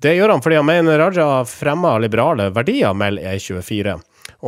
Det 0.00 0.14
gjør 0.16 0.32
han 0.32 0.40
fordi 0.40 0.62
han 0.62 0.68
mener 0.70 0.96
Raja 1.04 1.28
fremmer 1.44 2.00
liberale 2.00 2.48
verdier, 2.56 2.96
melder 2.96 3.36
E24. 3.36 3.98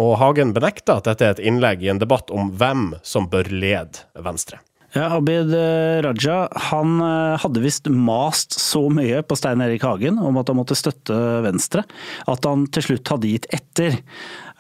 Og 0.00 0.16
Hagen 0.16 0.56
benekter 0.56 1.02
at 1.02 1.12
dette 1.12 1.28
er 1.28 1.36
et 1.36 1.44
innlegg 1.44 1.84
i 1.84 1.92
en 1.92 2.00
debatt 2.00 2.32
om 2.32 2.48
hvem 2.56 2.94
som 3.04 3.28
bør 3.28 3.52
lede 3.52 4.06
Venstre. 4.16 4.64
Ja, 4.92 5.06
Abid 5.16 5.54
eh, 5.56 6.02
Raja 6.04 6.48
han 6.68 6.98
eh, 7.00 7.38
hadde 7.40 7.62
visst 7.64 7.86
mast 7.88 8.52
så 8.60 8.82
mye 8.92 9.22
på 9.24 9.36
Stein 9.40 9.62
Erik 9.64 9.86
Hagen 9.88 10.18
om 10.20 10.36
at 10.36 10.50
han 10.52 10.58
måtte 10.58 10.76
støtte 10.76 11.16
Venstre, 11.46 11.86
at 12.28 12.44
han 12.44 12.66
til 12.72 12.84
slutt 12.90 13.12
hadde 13.14 13.30
gitt 13.30 13.48
etter. 13.56 13.96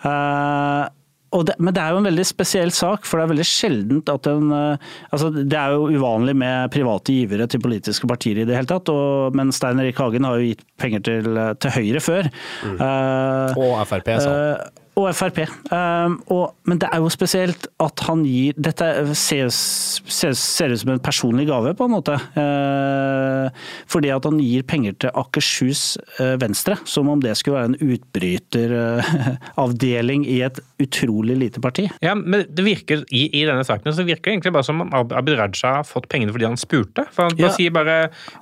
Eh, 0.08 0.88
og 1.32 1.46
det, 1.48 1.54
men 1.64 1.72
det 1.72 1.80
er 1.80 1.94
jo 1.94 2.00
en 2.02 2.06
veldig 2.10 2.24
spesiell 2.28 2.70
sak, 2.76 3.06
for 3.08 3.16
det 3.16 3.24
er 3.24 3.30
veldig 3.30 3.46
sjeldent 3.48 4.10
at 4.12 4.26
en 4.28 4.50
eh, 4.52 4.90
altså 5.16 5.30
Det 5.32 5.56
er 5.56 5.72
jo 5.72 5.86
uvanlig 5.96 6.34
med 6.36 6.68
private 6.74 7.14
givere 7.16 7.46
til 7.48 7.62
politiske 7.64 8.10
partier 8.10 8.42
i 8.42 8.44
det 8.48 8.58
hele 8.58 8.68
tatt, 8.68 8.90
og, 8.92 9.32
men 9.38 9.48
Stein 9.56 9.80
Erik 9.80 9.96
Hagen 10.02 10.28
har 10.28 10.36
jo 10.36 10.50
gitt 10.50 10.60
penger 10.82 11.00
til, 11.08 11.30
til 11.62 11.76
Høyre 11.78 12.04
før. 12.04 12.28
Eh, 12.68 13.56
Og 13.56 13.80
Frp, 13.88 14.12
sa 14.20 14.28
han. 14.28 14.38
Eh, 14.60 14.78
og 15.00 15.06
Frp. 15.16 15.38
Um, 15.72 16.18
og, 16.28 16.50
men 16.68 16.76
det 16.82 16.88
er 16.92 17.00
jo 17.00 17.08
spesielt 17.12 17.64
at 17.80 18.00
han 18.04 18.26
gir 18.28 18.52
Dette 18.60 18.84
ser, 19.16 19.48
ser, 19.48 20.34
ser 20.36 20.68
ut 20.74 20.80
som 20.82 20.90
en 20.92 21.00
personlig 21.00 21.46
gave, 21.48 21.72
på 21.78 21.84
en 21.88 21.94
måte. 21.94 22.12
Uh, 22.36 23.48
fordi 23.90 24.10
at 24.12 24.24
han 24.28 24.36
gir 24.42 24.62
penger 24.68 24.92
til 25.00 25.10
Akershus 25.16 25.96
uh, 26.20 26.36
Venstre, 26.42 26.76
som 26.84 27.08
om 27.12 27.20
det 27.24 27.32
skulle 27.40 27.56
være 27.58 27.70
en 27.72 27.80
utbryteravdeling 27.94 30.20
i 30.34 30.36
et 30.44 30.56
utrolig 30.82 31.36
lite 31.40 31.60
parti. 31.64 31.84
Ja, 32.04 32.12
men 32.18 32.44
det 32.50 32.64
virker, 32.66 33.04
i, 33.08 33.30
I 33.32 33.46
denne 33.48 33.64
saken 33.66 33.94
så 33.96 34.04
virker 34.04 34.24
det 34.28 34.32
egentlig 34.36 34.52
bare 34.58 34.66
som 34.68 34.82
om 34.84 34.90
Abid 34.92 35.36
Raja 35.38 35.68
har 35.78 35.86
fått 35.88 36.08
pengene 36.12 36.32
fordi 36.34 36.48
han 36.50 36.60
spurte. 36.60 37.02
For 37.14 37.22
han, 37.30 37.36
Ja. 37.40 37.48
sier 37.52 37.70
bare 37.74 37.96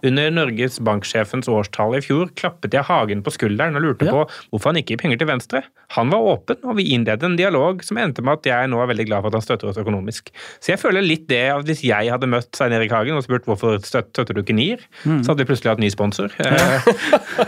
under 0.06 0.30
Norges 0.34 0.80
banksjefens 0.84 1.48
årstall 1.50 1.92
i 1.98 2.02
fjor 2.04 2.26
klappet 2.38 2.74
jeg 2.76 2.84
Hagen 2.90 3.22
på 3.24 3.30
skulderen 3.34 3.76
og 3.78 3.82
lurte 3.86 4.04
Ja. 4.06 4.12
på 4.14 4.20
hvorfor 4.50 4.66
han 4.72 4.78
ikke 4.82 4.90
gir 4.96 5.02
penger 5.04 5.18
til 5.22 5.30
Venstre. 5.30 5.58
Han 5.96 6.06
var 6.10 6.20
åpen, 6.20 6.38
og 6.64 6.76
vi 6.78 6.86
innledet 6.94 7.22
en 7.28 7.36
dialog 7.38 7.82
som 7.86 7.98
endte 8.00 8.22
med 8.24 8.38
at 8.40 8.46
jeg 8.50 8.70
nå 8.72 8.80
er 8.82 8.90
veldig 8.92 9.06
glad 9.10 9.22
for 9.22 9.28
at 9.32 9.38
han 9.38 9.44
støtter 9.44 9.70
oss 9.70 9.80
økonomisk. 9.80 10.30
Så 10.60 10.72
jeg 10.72 10.80
føler 10.82 11.04
litt 11.04 11.26
det 11.30 11.42
at 11.52 11.66
hvis 11.68 11.82
jeg 11.86 12.10
hadde 12.12 12.30
møtt 12.30 12.50
Svein 12.56 12.72
Erik 12.76 12.90
Hagen 12.94 13.18
og 13.18 13.24
spurt 13.26 13.44
hvorfor 13.48 13.78
støtter 13.84 14.32
du 14.34 14.42
ikke 14.42 14.56
NIR, 14.56 14.86
Mm. 15.04 15.22
så 15.24 15.30
hadde 15.32 15.44
vi 15.44 15.48
plutselig 15.52 15.70
hatt 15.72 15.80
ny 15.84 15.90
sponsor. 15.92 16.28
Eh, 16.40 17.46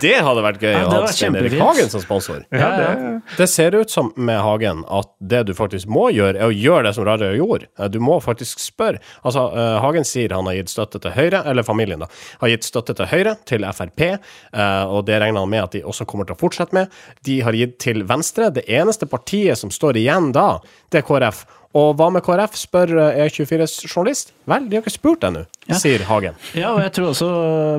Det 0.00 0.14
hadde 0.24 0.42
vært 0.44 0.62
gøy 0.64 0.74
å 0.80 0.88
ha 0.92 1.00
Stein 1.12 1.36
Erik. 1.38 1.54
Hagen 1.60 1.90
som 1.92 2.02
sponsor. 2.02 2.42
ja, 2.50 2.70
det, 2.78 3.20
Det 3.38 3.46
ser 3.50 3.74
ut 3.76 3.90
som 3.92 4.12
med 4.16 4.40
Hagen 4.44 4.84
at 4.88 5.10
det 5.20 5.42
du 5.50 5.54
faktisk 5.56 5.90
må 5.92 6.08
gjøre, 6.14 6.38
er 6.40 6.48
å 6.48 6.54
gjøre 6.54 6.88
det 6.88 6.94
som 6.96 7.04
Raja 7.08 7.30
gjorde. 7.36 7.68
Eh, 7.78 7.88
Du 7.92 7.98
må 8.00 8.18
faktisk 8.24 8.58
spørre. 8.62 9.00
Altså, 9.24 9.46
eh, 9.54 9.76
Hagen 9.84 10.04
sier 10.08 10.32
han 10.34 10.46
har 10.48 10.54
gitt 10.58 10.72
støtte 10.72 11.00
til 11.04 11.14
Høyre, 11.16 11.42
eller 11.46 11.66
familien, 11.66 12.00
da, 12.00 12.08
har 12.40 12.48
gitt 12.54 12.64
støtte 12.68 12.96
til 12.96 13.06
Høyre, 13.10 13.36
til 13.46 13.66
Frp, 13.76 14.00
eh, 14.10 14.84
og 14.88 15.04
det 15.06 15.20
regner 15.20 15.44
han 15.44 15.50
med 15.50 15.64
at 15.64 15.72
de 15.76 15.82
også 15.84 16.06
kommer 16.08 16.26
til 16.28 16.34
å 16.36 16.40
fortsette 16.40 16.76
med. 16.76 16.88
De 17.26 17.40
har 17.44 17.52
gitt 17.52 17.78
til 17.78 18.04
Venstre. 18.08 18.50
Det 18.54 18.64
eneste 18.68 19.06
partiet 19.10 19.58
som 19.58 19.70
står 19.70 20.00
igjen 20.00 20.32
da, 20.32 20.58
det 20.90 21.02
er 21.02 21.08
KrF. 21.08 21.44
Og 21.78 21.92
hva 21.94 22.08
med 22.10 22.24
KrF, 22.26 22.56
spør 22.58 22.90
eh, 22.98 23.18
E24s 23.28 23.76
journalist. 23.86 24.32
Vel, 24.50 24.64
de 24.66 24.74
har 24.74 24.82
ikke 24.82 24.90
spurt 24.96 25.22
ennå, 25.28 25.44
Ja. 25.70 25.76
sier 25.78 26.02
Hagen. 26.08 26.34
Ja, 26.58 26.72
og 26.74 26.80
jeg 26.82 26.90
tror 26.96 27.12
også 27.12 27.28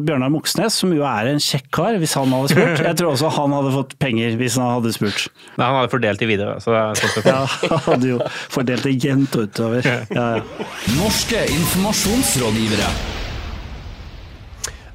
Bjørnar 0.08 0.32
Moxnes, 0.32 0.78
som 0.80 0.94
jo 0.96 1.04
er 1.04 1.28
en 1.34 1.42
kjekk 1.44 1.68
kar, 1.76 1.98
hvis 2.00 2.14
han 2.16 2.32
hadde 2.32 2.54
spurt. 2.54 2.80
Jeg 2.88 2.96
tror 3.02 3.12
også 3.12 3.32
han 3.36 3.52
hadde 3.58 3.74
fått 3.76 3.98
penger 4.00 4.38
hvis 4.40 4.56
han 4.62 4.78
hadde 4.78 4.94
spurt. 4.96 5.26
Nei, 5.58 5.66
han 5.68 5.76
hadde 5.82 5.92
fordelt 5.92 6.24
de 6.24 6.30
videre. 6.32 6.56
så 6.64 6.72
det 6.72 6.84
er 6.86 7.02
sånn 7.02 7.28
Ja, 7.34 7.42
han 7.74 7.84
hadde 7.90 8.14
jo 8.14 8.22
fordelt 8.56 8.88
det 8.88 8.96
jevnt 9.04 9.36
utover. 9.36 9.84
Ja, 9.84 10.28
ja. 10.40 10.70
Norske 10.96 11.44
informasjonsrådgivere. 11.52 12.94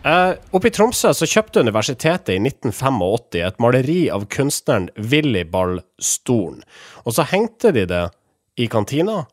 Uh, 0.07 0.37
oppe 0.55 0.69
i 0.71 0.73
Tromsø 0.73 1.11
så 1.19 1.27
kjøpte 1.27 1.65
universitetet 1.67 2.37
i 2.37 2.39
1985 2.39 3.41
et 3.43 3.57
maleri 3.61 4.03
av 4.15 4.25
kunstneren 4.31 4.87
Willibald 4.97 5.83
Storen. 5.99 6.61
Og 7.05 7.17
så 7.17 7.25
hengte 7.27 7.73
de 7.75 7.83
det 7.91 8.05
i 8.57 8.69
kantina, 8.73 9.25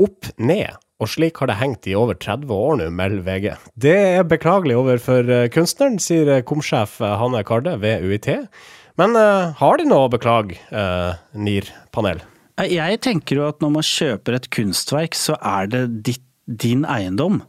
opp 0.00 0.30
ned 0.40 0.78
Og 1.00 1.08
slik 1.08 1.40
har 1.40 1.48
det 1.48 1.56
hengt 1.60 1.86
i 1.88 1.94
over 1.96 2.16
30 2.20 2.50
år 2.52 2.74
nå, 2.76 2.88
melder 2.92 3.22
VG. 3.24 3.46
Det 3.80 3.96
er 3.96 4.26
beklagelig 4.28 4.76
overfor 4.76 5.30
eh, 5.32 5.46
kunstneren, 5.52 5.96
sier 6.02 6.28
eh, 6.28 6.42
komsjef 6.44 6.98
eh, 7.00 7.14
Hanne 7.16 7.40
Karde 7.48 7.72
ved 7.80 8.04
UiT. 8.04 8.28
Men 9.00 9.16
uh, 9.16 9.54
har 9.56 9.78
de 9.80 9.86
noe 9.88 10.08
å 10.08 10.10
beklage, 10.12 10.58
uh, 10.76 11.16
NIR-panel? 11.32 12.20
Jeg 12.68 12.98
tenker 13.00 13.38
jo 13.38 13.46
at 13.48 13.62
når 13.64 13.70
man 13.78 13.86
kjøper 13.86 14.36
et 14.36 14.48
kunstverk, 14.52 15.16
så 15.16 15.38
er 15.40 15.70
det 15.72 15.84
ditt, 16.10 16.26
din 16.44 16.82
eiendom. 16.84 17.40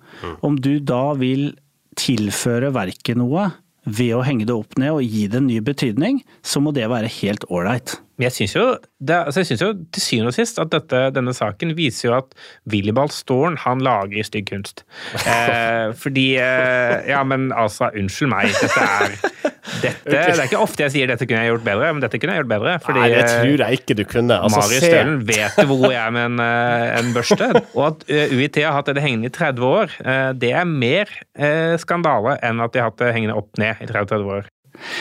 Om 0.45 0.61
du 0.63 0.77
da 0.79 1.09
vil 1.19 1.49
tilføre 1.99 2.71
verket 2.71 3.19
noe 3.19 3.49
ved 3.83 4.13
å 4.15 4.23
henge 4.23 4.45
det 4.47 4.55
opp 4.55 4.77
ned 4.79 4.93
og 4.93 5.03
gi 5.03 5.25
det 5.27 5.41
en 5.41 5.49
ny 5.49 5.59
betydning, 5.65 6.21
så 6.45 6.61
må 6.63 6.71
det 6.75 6.87
være 6.91 7.11
helt 7.19 7.43
ålreit. 7.49 7.97
Men 8.21 8.27
jeg 8.29 8.35
syns 8.35 8.51
jo, 8.53 8.65
det, 9.01 9.15
altså 9.17 9.41
jeg 9.41 9.47
synes 9.49 9.61
jo 9.65 9.71
til 9.97 10.03
syvende 10.05 10.29
og 10.29 10.35
sist 10.37 10.59
at 10.61 10.69
dette, 10.69 10.99
denne 11.15 11.33
saken 11.33 11.71
viser 11.73 12.11
jo 12.11 12.17
at 12.19 12.35
Willibald 12.69 13.09
Storn 13.15 13.57
han 13.63 13.81
lager 13.81 14.27
stygg 14.27 14.51
kunst. 14.51 14.83
Eh, 15.25 15.89
fordi 15.97 16.35
eh, 16.37 17.01
Ja, 17.09 17.23
men 17.25 17.49
altså, 17.49 17.89
unnskyld 17.97 18.29
meg. 18.29 18.53
Dette 18.61 18.85
er 18.85 19.15
dette, 19.81 20.05
Det 20.05 20.19
er 20.19 20.43
ikke 20.45 20.61
ofte 20.61 20.85
jeg 20.85 20.93
sier 20.93 21.09
'dette 21.09 21.25
kunne 21.25 21.41
jeg 21.41 21.53
gjort 21.53 21.65
bedre', 21.65 21.89
men 21.95 22.03
dette 22.03 22.19
kunne 22.21 22.35
jeg 22.35 22.43
gjort 22.43 22.51
bedre. 22.53 22.77
Fordi 22.85 22.99
Nei, 22.99 23.09
det 23.09 23.23
eh, 23.23 23.33
tror 23.33 23.65
jeg 23.65 23.79
ikke 23.79 23.97
du 23.97 24.03
kunne. 24.05 24.37
Altså, 24.37 24.61
Marius 24.61 24.85
Stølen 24.85 25.19
vet 25.27 25.59
hvor 25.71 25.85
jeg 25.89 26.01
er 26.05 26.15
med 26.15 26.25
en, 26.29 26.39
eh, 26.45 26.99
en 26.99 27.13
børste. 27.17 27.49
Og 27.73 27.83
at 27.87 28.05
eh, 28.09 28.37
UiT 28.37 28.61
har 28.61 28.77
hatt 28.77 28.93
det 28.93 29.01
hengende 29.01 29.31
i 29.31 29.33
30 29.33 29.65
år, 29.65 29.97
det 30.37 30.53
er 30.53 30.65
mer 30.67 31.09
skandale 31.81 32.37
enn 32.45 32.61
at 32.61 32.73
de 32.73 32.81
har 32.81 32.91
hatt 32.91 32.99
det 33.01 33.13
hengende 33.15 33.37
opp 33.37 33.57
ned 33.61 33.81
i 33.81 33.89
30 33.89 34.29
år. 34.37 34.49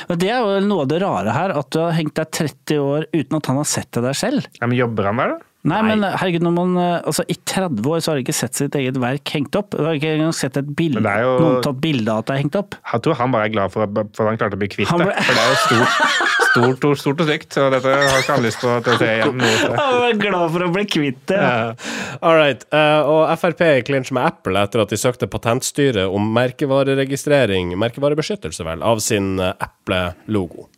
Men 0.09 0.21
det 0.23 0.31
er 0.33 0.41
jo 0.45 0.65
noe 0.67 0.87
av 0.87 0.91
det 0.91 1.01
rare 1.03 1.37
her, 1.37 1.55
at 1.61 1.71
du 1.75 1.81
har 1.83 1.97
hengt 1.97 2.17
deg 2.19 2.33
30 2.41 2.83
år 2.85 3.07
uten 3.13 3.39
at 3.39 3.53
han 3.53 3.61
har 3.61 3.69
sett 3.69 3.91
det 3.97 4.05
deg 4.07 4.19
selv. 4.19 4.51
Ja, 4.61 4.67
men 4.67 4.79
jobber 4.79 5.11
han 5.11 5.23
der, 5.23 5.37
da? 5.37 5.50
Nei, 5.69 5.83
men 5.85 6.01
herregud, 6.01 6.41
når 6.47 6.53
man, 6.57 6.71
eh, 6.81 7.03
altså, 7.05 7.21
I 7.29 7.35
30 7.45 7.85
år 7.91 7.99
så 8.01 8.11
har 8.13 8.17
de 8.17 8.23
ikke 8.25 8.33
sett 8.33 8.55
sitt 8.57 8.73
eget 8.79 8.97
verk 8.97 9.29
hengt 9.35 9.57
opp. 9.61 9.75
Du 9.77 9.83
har 9.85 9.93
ikke 9.99 10.15
engang 10.17 10.33
sett 10.33 10.57
et 10.57 10.71
bilde, 10.79 11.03
jo- 11.21 11.35
noen 11.43 11.59
tatt 11.67 11.77
bilde 11.85 12.09
av 12.09 12.23
at 12.23 12.31
det 12.31 12.35
er 12.37 12.41
hengt 12.41 12.57
opp. 12.57 12.79
Jeg 12.95 13.03
tror 13.05 13.19
han 13.19 13.31
bare 13.35 13.45
er 13.51 13.53
glad 13.53 13.75
for 13.75 13.85
at, 13.85 13.99
for 14.17 14.25
han 14.31 14.39
klarte 14.41 14.57
å 14.57 14.63
bli 14.63 14.71
kvitt 14.73 14.89
det. 14.89 15.05
ble- 15.05 15.21
For 15.27 15.37
det 15.37 15.43
er 15.45 15.51
jo 15.53 15.59
stort, 15.67 16.81
stort, 16.81 16.99
stort, 17.05 17.21
og 17.21 17.29
stygt, 17.29 17.53
så 17.53 17.67
dette 17.77 17.93
har 17.93 18.23
ikke 18.23 18.39
han 18.39 18.43
lyst 18.49 18.65
på 18.65 18.73
å 18.73 18.97
se 18.99 19.11
igjen. 19.19 19.45
Han 19.83 20.01
var 20.01 20.17
glad 20.25 20.51
for 20.57 20.65
å 20.65 20.71
bli 20.73 20.87
kvitt 20.97 21.21
det. 21.29 21.37
Ja. 21.45 21.75
All 22.23 22.41
right. 22.41 22.65
eh, 22.73 23.03
og 23.13 23.29
Frp 23.45 23.61
er 23.69 23.77
i 23.83 23.85
clinch 23.87 24.11
med 24.17 24.25
Apple 24.33 24.65
etter 24.65 24.81
at 24.81 24.89
de 24.89 24.97
søkte 24.97 25.29
Patentstyret 25.31 26.09
om 26.09 26.33
merkevareregistrering, 26.41 27.77
merkevarebeskyttelse 27.79 28.65
vel, 28.65 28.83
av 28.83 28.99
sin 29.05 29.37
eh, 29.39 29.53
Apple-logo. 29.61 30.71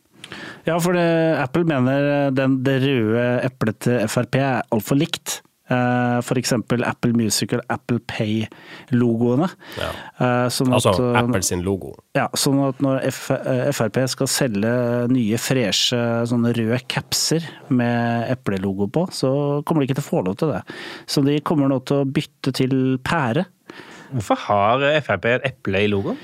Ja, 0.66 0.77
for 0.83 0.94
det, 0.94 1.07
Apple 1.42 1.64
mener 1.66 2.31
den, 2.35 2.61
det 2.66 2.79
røde 2.85 3.25
eplet 3.46 3.81
til 3.83 4.05
Frp 4.11 4.38
er 4.38 4.61
altfor 4.75 5.01
likt. 5.01 5.40
F.eks. 5.72 6.27
For 6.27 6.38
eksempel 6.40 6.85
Apple 6.85 7.12
Music 7.16 7.53
og 7.57 7.62
Apple 7.72 8.01
Pay-logoene. 8.11 9.48
Ja. 9.79 9.90
Eh, 10.18 10.48
Sånn 10.53 10.75
Altså 10.75 10.92
eh, 10.98 11.18
Apple 11.22 11.42
sin 11.46 11.62
logo. 11.64 11.94
Ja, 12.18 12.27
sånn 12.37 12.61
at 12.66 12.83
når 12.85 13.01
eh, 13.09 13.70
Frp 13.72 14.01
skal 14.12 14.31
selge 14.31 14.72
nye, 15.12 15.40
freshe 15.40 16.01
sånne 16.29 16.53
røde 16.57 16.81
capser 16.92 17.46
med 17.72 18.29
eplelogo 18.35 18.90
på, 18.92 19.07
så 19.14 19.33
kommer 19.64 19.83
de 19.83 19.90
ikke 19.90 20.01
til 20.01 20.07
å 20.07 20.11
få 20.11 20.25
lov 20.29 20.38
til 20.42 20.53
det. 20.55 20.62
Så 21.09 21.25
de 21.27 21.38
kommer 21.46 21.70
nå 21.72 21.81
til 21.88 22.03
å 22.03 22.09
bytte 22.09 22.55
til 22.59 22.79
pære. 23.07 23.46
Hvorfor 24.12 24.42
har 24.48 24.88
Frp 25.07 25.31
et 25.31 25.53
eple 25.55 25.87
i 25.87 25.92
logoen? 25.92 26.18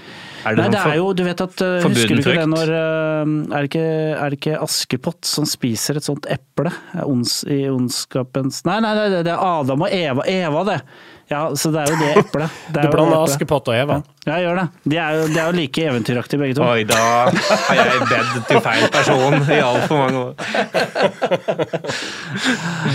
Er 0.46 0.54
Nei, 0.58 0.68
sånn 0.68 0.74
det 0.74 0.82
er 0.86 0.96
jo, 1.00 1.10
du 1.18 1.24
vet 1.26 1.42
at 1.42 1.62
eh, 1.64 1.76
Husker 1.82 2.14
du 2.14 2.22
ikke 2.22 2.36
det 2.38 2.48
når 2.52 2.72
eh, 2.78 3.32
Er 3.56 3.64
det 3.64 3.70
ikke, 3.70 3.84
er 4.14 4.32
det 4.32 4.38
ikke 4.38 4.60
Askepott 4.62 5.28
som 5.28 5.46
spiser 5.48 5.98
et 5.98 6.06
sånt 6.06 6.28
eple 6.30 6.72
Ons, 7.04 7.40
i 7.50 7.64
ondskapens 7.72 8.62
Nei, 8.68 8.78
nei, 8.84 8.94
nei, 8.98 9.22
det 9.26 9.32
er 9.32 9.42
Adam 9.42 9.86
og 9.86 9.94
Eva. 9.94 10.26
Eva, 10.30 10.64
det! 10.68 10.80
Ja, 11.28 11.42
så 11.56 11.70
det 11.74 11.82
er 11.82 11.92
jo 11.92 11.98
det 12.00 12.12
eplet. 12.22 12.60
Det 12.72 12.82
Du 12.86 12.88
blander. 12.92 13.20
Askepott 13.24 13.68
og 13.68 13.76
Eva. 13.76 14.00
Ja, 14.24 14.38
jeg 14.38 14.44
gjør 14.44 14.58
det. 14.58 14.66
De 14.92 14.96
er 15.00 15.16
jo, 15.16 15.26
de 15.28 15.38
er 15.40 15.46
jo 15.48 15.56
like 15.56 15.84
eventyraktige 15.88 16.40
begge 16.40 16.56
to. 16.58 16.64
Oi, 16.64 16.84
da 16.88 16.98
har 17.28 17.78
jeg 17.78 18.00
bedt 18.10 18.48
til 18.48 18.60
feil 18.64 18.86
person 18.92 19.36
i 19.40 19.60
altfor 19.64 20.00
mange 20.02 20.18
år. 20.24 20.32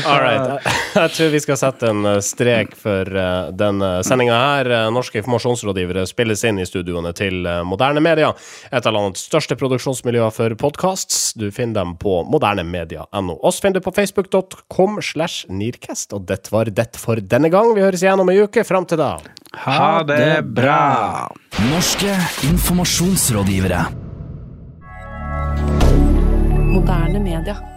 All 0.09 0.21
right. 0.21 0.67
Jeg, 0.93 1.13
tror 1.15 1.31
vi 1.33 1.41
skal 1.41 1.59
sette 1.61 1.89
en 1.89 2.05
eh, 2.09 2.19
strek 2.25 2.75
for 2.77 3.09
uh, 3.17 3.49
denne 3.57 3.89
sendinga 4.05 4.37
her. 4.37 4.69
Eh, 4.77 4.89
Norske 4.93 5.21
informasjonsrådgivere 5.21 6.05
spilles 6.09 6.43
inn 6.49 6.61
i 6.61 6.67
studioene 6.69 7.13
til 7.17 7.45
eh, 7.49 7.61
Moderne 7.67 8.03
Media, 8.03 8.29
et 8.69 8.89
av 8.89 8.93
landets 8.95 9.25
største 9.29 9.57
produksjonsmiljøer 9.59 10.33
for 10.33 10.57
podkasts. 10.59 11.33
Du 11.39 11.47
finner 11.53 11.81
dem 11.81 11.95
på 12.01 12.19
modernemedia.no. 12.29 13.37
Oss 13.41 13.61
finner 13.63 13.81
du 13.81 13.87
på 13.87 13.95
facebook.com 13.95 15.01
slash 15.01 15.49
nearcast, 15.49 16.13
og 16.13 16.27
dette 16.29 16.53
var 16.53 16.69
det 16.69 16.89
for 17.01 17.21
denne 17.21 17.49
gang. 17.53 17.73
Vi 17.73 17.85
høres 17.85 18.05
igjen 18.05 18.21
om 18.23 18.31
ei 18.33 18.39
uke. 18.43 18.63
Fram 18.67 18.87
til 18.89 19.01
da. 19.01 19.17
Ha 19.65 20.03
det 20.07 20.43
bra! 20.55 21.29
Norske 21.69 22.15
informasjonsrådgivere. 22.49 23.83
Moderne 26.73 27.19
media. 27.21 27.72